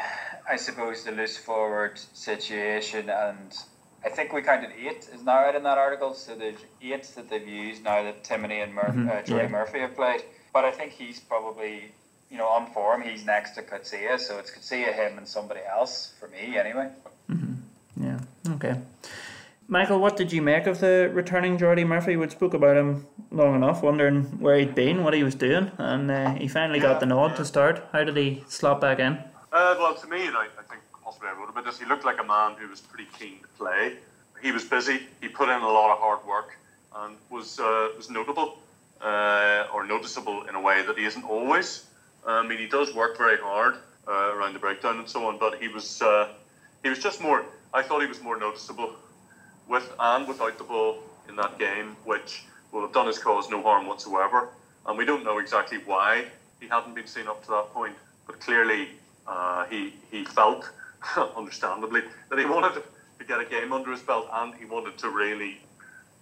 [0.49, 3.55] I suppose, the loose forward situation, and
[4.05, 5.07] I think we counted eight.
[5.13, 6.13] Is now right in that article?
[6.13, 9.49] So there's eight that they've used now that Timoney and Mur- Mhm, uh, Jordy yeah.
[9.49, 10.23] Murphy have played.
[10.53, 11.93] But I think he's probably,
[12.29, 13.01] you know, on form.
[13.01, 16.89] He's next to Coetzee, so it's Coetzee, him, and somebody else for me, anyway.
[17.31, 17.55] Mhm.
[17.97, 18.19] Yeah.
[18.55, 18.75] Okay.
[19.69, 22.17] Michael, what did you make of the returning Jordy Murphy?
[22.17, 26.11] We spoke about him long enough, wondering where he'd been, what he was doing, and
[26.11, 27.81] uh, he finally got the nod to start.
[27.93, 29.13] How did he slot back in?
[29.53, 30.35] Uh, well, to me, and
[31.79, 33.97] He looked like a man who was pretty keen to play.
[34.41, 35.01] He was busy.
[35.21, 36.57] He put in a lot of hard work
[36.95, 38.57] and was uh, was notable
[39.01, 41.83] uh, or noticeable in a way that he isn't always.
[42.25, 43.75] I mean, he does work very hard
[44.07, 46.27] uh, around the breakdown and so on, but he was uh,
[46.83, 47.43] he was just more.
[47.73, 48.93] I thought he was more noticeable
[49.67, 50.97] with and without the ball
[51.27, 54.49] in that game, which will have done his cause no harm whatsoever.
[54.85, 56.25] And we don't know exactly why
[56.59, 57.95] he hadn't been seen up to that point,
[58.27, 58.89] but clearly
[59.27, 60.69] uh, he he felt,
[61.37, 62.81] understandably, that he wanted
[63.19, 65.59] to get a game under his belt, and he wanted to really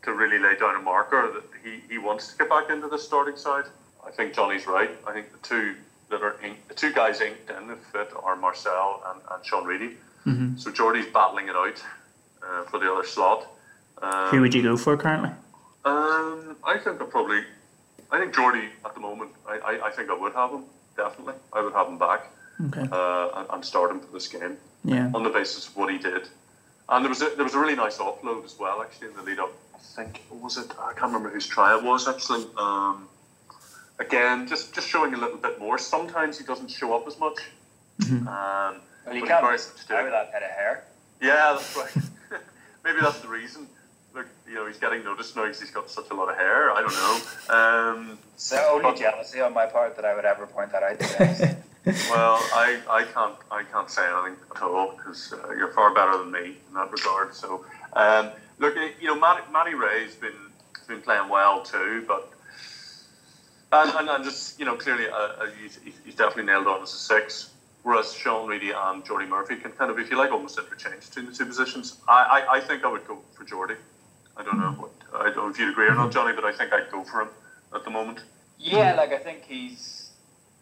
[0.04, 2.98] to really lay down a marker that he, he wants to get back into the
[2.98, 3.66] starting side.
[4.06, 4.90] I think Johnny's right.
[5.08, 5.76] I think the two
[6.10, 6.36] that are
[6.68, 9.96] the two guys inked in the fit are Marcell and, and Sean Reidy.
[10.58, 11.84] So Jordy's battling it out
[12.44, 13.48] uh, for the other slot.
[14.04, 15.30] Um, Who would you go for currently?
[15.86, 17.42] um, I think I probably,
[18.12, 19.32] I think Jordy at the moment.
[19.48, 20.64] I, I, I think I would have him
[20.96, 21.34] definitely.
[21.54, 22.28] I would have him back
[22.68, 22.86] Okay.
[22.92, 25.12] uh, and, and start him for this game Yeah.
[25.14, 26.28] on the basis of what he did.
[26.90, 29.22] And there was a, there was a really nice offload as well actually in the
[29.24, 29.52] lead up.
[29.76, 30.72] I think was it?
[30.80, 32.46] I can't remember whose try it was actually.
[32.58, 33.08] Um,
[34.00, 35.78] again, just just showing a little bit more.
[35.78, 37.40] Sometimes he doesn't show up as much.
[38.02, 38.76] Um, Well,
[39.06, 39.94] but you can't very miss much do.
[39.96, 40.84] out that head of hair.
[41.22, 42.42] Yeah, that's right.
[42.84, 43.68] Maybe that's the reason.
[44.14, 46.72] Look, you know, he's getting noticed now because he's got such a lot of hair.
[46.72, 47.56] I don't know.
[47.56, 51.56] Um, So only jealousy on my part that I would ever point that out.
[51.86, 56.18] Well, I, I can't I can't say anything at all because uh, you're far better
[56.18, 57.34] than me in that regard.
[57.34, 58.30] So, um,
[58.60, 60.32] look, uh, you know, Matty, Matty Rea's been
[60.88, 62.32] been playing well too, but
[63.72, 66.82] and, and, and just you know, clearly uh, uh, he's, he's- he's definitely nailed on
[66.84, 67.50] as a six.
[67.84, 71.26] Whereas Sean Reidy and Jordy Murphy can kind of, if you like, almost interchange between
[71.26, 71.98] the two positions.
[72.08, 73.74] I, I, I think I would go for Jordy.
[74.38, 76.52] I don't know what I don't know if you'd agree or not, Johnny, but I
[76.54, 77.30] think I'd go for him
[77.74, 78.20] at the moment.
[78.60, 80.01] Yeah, like I think he's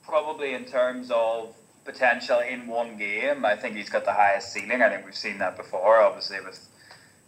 [0.09, 1.55] probably in terms of
[1.85, 3.45] potential in one game.
[3.45, 4.81] I think he's got the highest ceiling.
[4.81, 6.01] I think we've seen that before.
[6.01, 6.67] Obviously, with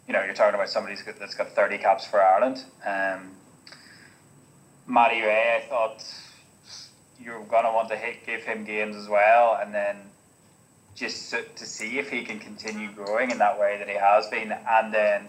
[0.07, 2.65] you know, you're talking about somebody that's got 30 caps for Ireland.
[2.85, 3.31] Um,
[4.87, 6.03] Matty Rea, I thought
[7.23, 9.97] you're gonna want to hit, give him games as well, and then
[10.95, 14.27] just to, to see if he can continue growing in that way that he has
[14.27, 15.27] been, and then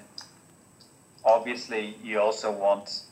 [1.24, 3.03] obviously you also want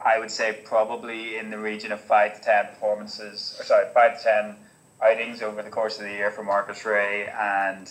[0.00, 4.18] I would say probably in the region of five to ten performances, or sorry, five
[4.18, 4.56] to ten
[5.02, 7.90] outings over the course of the year for Marcus Rea and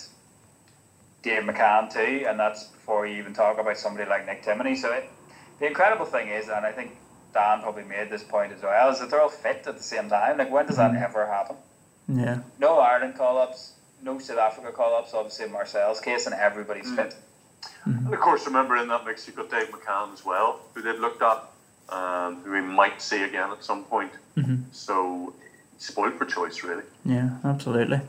[1.22, 4.76] Dave McCann too, and that's before you even talk about somebody like Nick Timoney.
[4.76, 5.10] So it,
[5.58, 6.96] the incredible thing is, and I think
[7.34, 10.08] Dan probably made this point as well, is that they're all fit at the same
[10.08, 10.38] time.
[10.38, 11.02] Like when does that mm.
[11.02, 11.56] ever happen?
[12.08, 12.40] Yeah.
[12.58, 15.12] No Ireland call-ups, no South Africa call-ups.
[15.12, 16.96] Obviously in Marcell's case, and everybody's mm.
[16.96, 17.16] fit.
[17.86, 18.06] Mm-hmm.
[18.06, 20.98] And of course, remember in that mix, you've got Dave McCann as well, who they've
[20.98, 21.44] looked at,
[21.88, 24.12] um, who we might see again at some point.
[24.72, 25.34] So,
[25.78, 26.84] spoiled for choice, really.
[27.04, 28.00] Yeah, absolutely.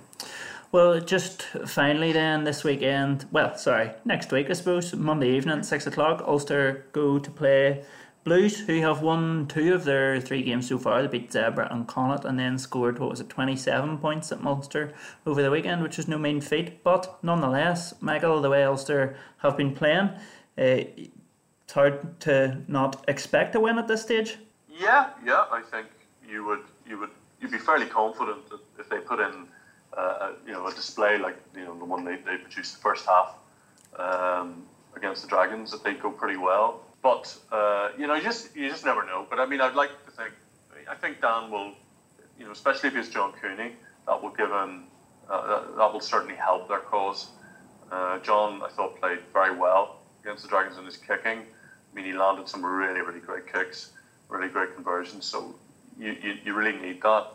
[0.72, 5.88] Well, just finally then this weekend, well, sorry, next week I suppose, Monday evening, six
[5.88, 7.84] o'clock, Ulster go to play
[8.26, 11.02] Blues, who have won two of their three games so far.
[11.02, 14.94] They beat Zebre and Connacht and then scored, what was it, 27 points at Munster
[15.26, 16.84] over the weekend, which is no mean feat.
[16.84, 20.12] But nonetheless, Michael, the way Ulster have been playing,
[20.58, 20.82] uh,
[21.70, 24.38] it's hard to not expect a win at this stage.
[24.68, 25.86] Yeah, yeah, I think
[26.28, 29.46] you would, you would, you'd be fairly confident that if they put in,
[29.96, 33.06] uh, you know, a display like you know the one they, they produced the first
[33.06, 33.36] half
[34.00, 34.64] um,
[34.96, 36.82] against the Dragons, that they'd go pretty well.
[37.04, 39.28] But uh, you know, you just you just never know.
[39.30, 40.34] But I mean, I'd like to think,
[40.90, 41.74] I think Dan will,
[42.40, 43.74] you know, especially if it's John Cooney,
[44.08, 44.86] that will give him,
[45.30, 47.28] uh, that, that will certainly help their cause.
[47.92, 51.44] Uh, John, I thought, played very well against the Dragons in his kicking.
[51.92, 53.92] I mean, he landed some really, really great kicks,
[54.30, 55.26] really great conversions.
[55.26, 55.56] So
[56.00, 57.28] you, you, you really need that.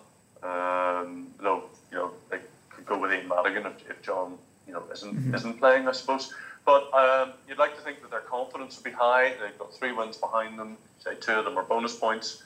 [0.42, 2.38] Um, though, you know, they
[2.70, 6.32] could go with Ian Madigan if, if John, you know, isn't isn't playing, I suppose.
[6.64, 9.34] But um, you'd like to think that their confidence would be high.
[9.40, 10.76] They've got three wins behind them.
[10.98, 12.42] Say two of them are bonus points,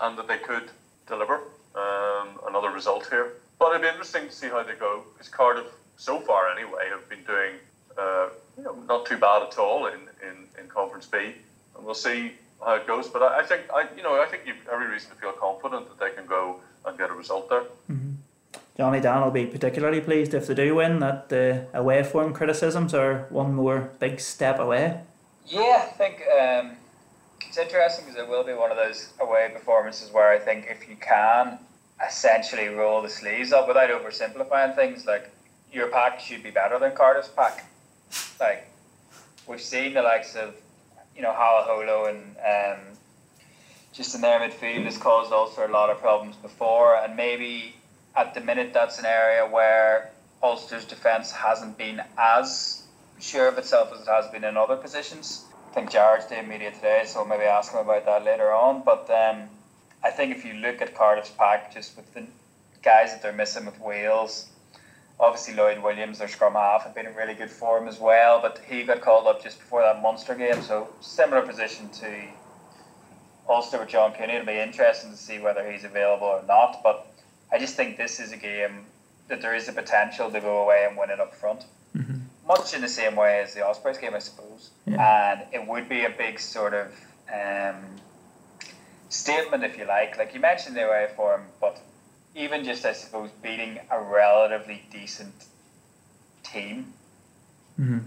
[0.00, 0.70] and that they could
[1.06, 1.42] deliver
[1.74, 3.32] um, another result here.
[3.58, 5.66] But it'd be interesting to see how they go because Cardiff,
[5.96, 7.54] so far anyway, have been doing
[7.96, 8.28] uh,
[8.58, 11.18] you know not too bad at all in, in, in Conference B,
[11.76, 12.32] and we'll see
[12.62, 13.08] how it goes.
[13.08, 15.88] But I, I think I you know I think you've every reason to feel confident
[15.88, 17.62] that they can go and get a result there.
[17.90, 18.12] Mm-hmm.
[18.76, 22.94] Johnny Dan will be particularly pleased if they do win that the away form criticisms
[22.94, 25.00] are one more big step away.
[25.46, 26.76] Yeah, I think um,
[27.40, 30.88] it's interesting because it will be one of those away performances where I think if
[30.88, 31.58] you can
[32.06, 35.28] essentially roll the sleeves up without oversimplifying things, like
[35.72, 37.64] your pack should be better than Cardiff's pack.
[38.40, 38.70] Like
[39.46, 40.54] we've seen the likes of
[41.16, 42.84] you know Halaholo and um,
[43.92, 47.74] just in their midfield has caused Ulster a lot of problems before, and maybe
[48.16, 50.10] at the minute that's an area where
[50.42, 52.84] Ulster's defence hasn't been as
[53.20, 55.44] sure of itself as it has been in other positions.
[55.70, 58.82] I think Jared's doing media today, so maybe ask him about that later on.
[58.84, 59.48] But um,
[60.04, 62.24] I think if you look at Cardiff's pack, just with the
[62.82, 64.46] guys that they're missing with Wales,
[65.20, 68.60] obviously Lloyd Williams, their scrum half, had been in really good form as well, but
[68.68, 72.22] he got called up just before that Munster game, so similar position to
[73.48, 74.34] Ulster with John Cooney.
[74.34, 77.12] It'll be interesting to see whether he's available or not, but
[77.52, 78.84] I just think this is a game
[79.28, 81.64] that there is a potential to go away and win it up front.
[81.96, 82.18] Mm-hmm.
[82.46, 84.70] Much in the same way as the Ospreys game, I suppose.
[84.86, 85.32] Yeah.
[85.32, 86.92] And it would be a big sort of
[87.32, 87.84] um,
[89.10, 90.16] statement, if you like.
[90.16, 91.80] Like you mentioned the away form, but
[92.38, 95.34] even just I suppose beating a relatively decent
[96.44, 96.94] team
[97.78, 97.98] mm-hmm.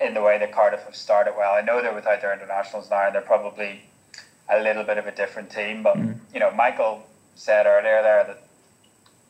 [0.00, 1.54] in the way that Cardiff have started well.
[1.54, 3.82] I know they're without their internationals now, and they're probably
[4.50, 5.82] a little bit of a different team.
[5.82, 6.18] But mm-hmm.
[6.34, 8.42] you know, Michael said earlier there that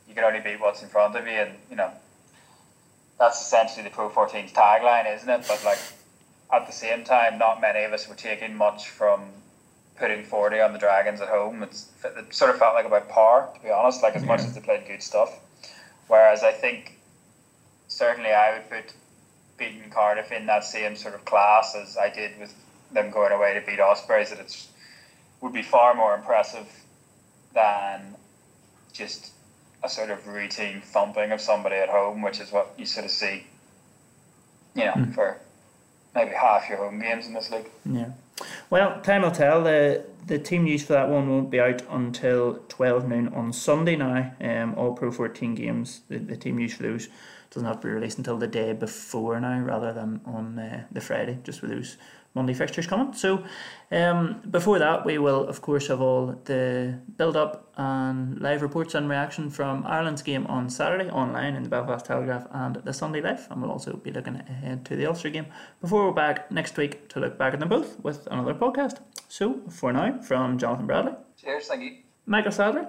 [0.08, 1.92] you can only beat what's in front of you, and you know
[3.18, 5.44] that's essentially the Pro 14's tagline, isn't it?
[5.46, 5.78] But like
[6.50, 9.28] at the same time, not many of us were taking much from
[9.98, 11.62] putting 40 on the Dragons at home.
[11.62, 14.28] It's, it sort of felt like about par, to be honest, like as yeah.
[14.28, 15.38] much as they played good stuff.
[16.06, 16.98] Whereas I think
[17.88, 18.94] certainly I would put
[19.58, 22.54] beating Cardiff in that same sort of class as I did with
[22.92, 24.66] them going away to beat Ospreys, that it
[25.40, 26.66] would be far more impressive
[27.54, 28.14] than
[28.92, 29.32] just
[29.82, 33.10] a sort of routine thumping of somebody at home, which is what you sort of
[33.10, 33.46] see,
[34.74, 35.14] you know, mm.
[35.14, 35.38] for
[36.14, 37.68] maybe half your home games in this league.
[37.84, 38.10] Yeah.
[38.70, 39.62] Well, time will tell.
[39.62, 43.96] The the team news for that one won't be out until twelve noon on Sunday
[43.96, 44.34] now.
[44.40, 46.02] Um, all Pro fourteen games.
[46.08, 47.08] The, the team news for those
[47.50, 51.00] doesn't have to be released until the day before now, rather than on uh, the
[51.00, 51.96] Friday, just for those
[52.34, 53.12] Monday fixtures coming.
[53.12, 53.42] So,
[53.90, 58.94] um, before that, we will of course have all the build up and live reports
[58.94, 63.20] and reaction from Ireland's game on Saturday online in the Belfast Telegraph and the Sunday
[63.20, 65.46] Life, and we'll also be looking ahead to the Ulster game
[65.80, 68.98] before we're back next week to look back at them both with another podcast.
[69.28, 71.12] So, for now, from Jonathan Bradley.
[71.40, 71.96] Cheers, thank you.
[72.26, 72.88] Michael Sadler.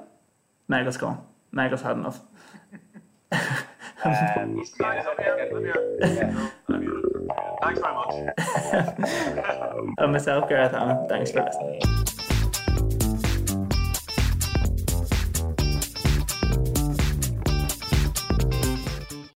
[0.68, 1.22] Michael's gone.
[1.52, 2.22] Michael's had enough.
[4.04, 4.64] um,
[7.62, 8.14] Thanks very much.
[9.98, 10.72] and myself, Gareth.
[11.10, 12.19] Thanks for listening.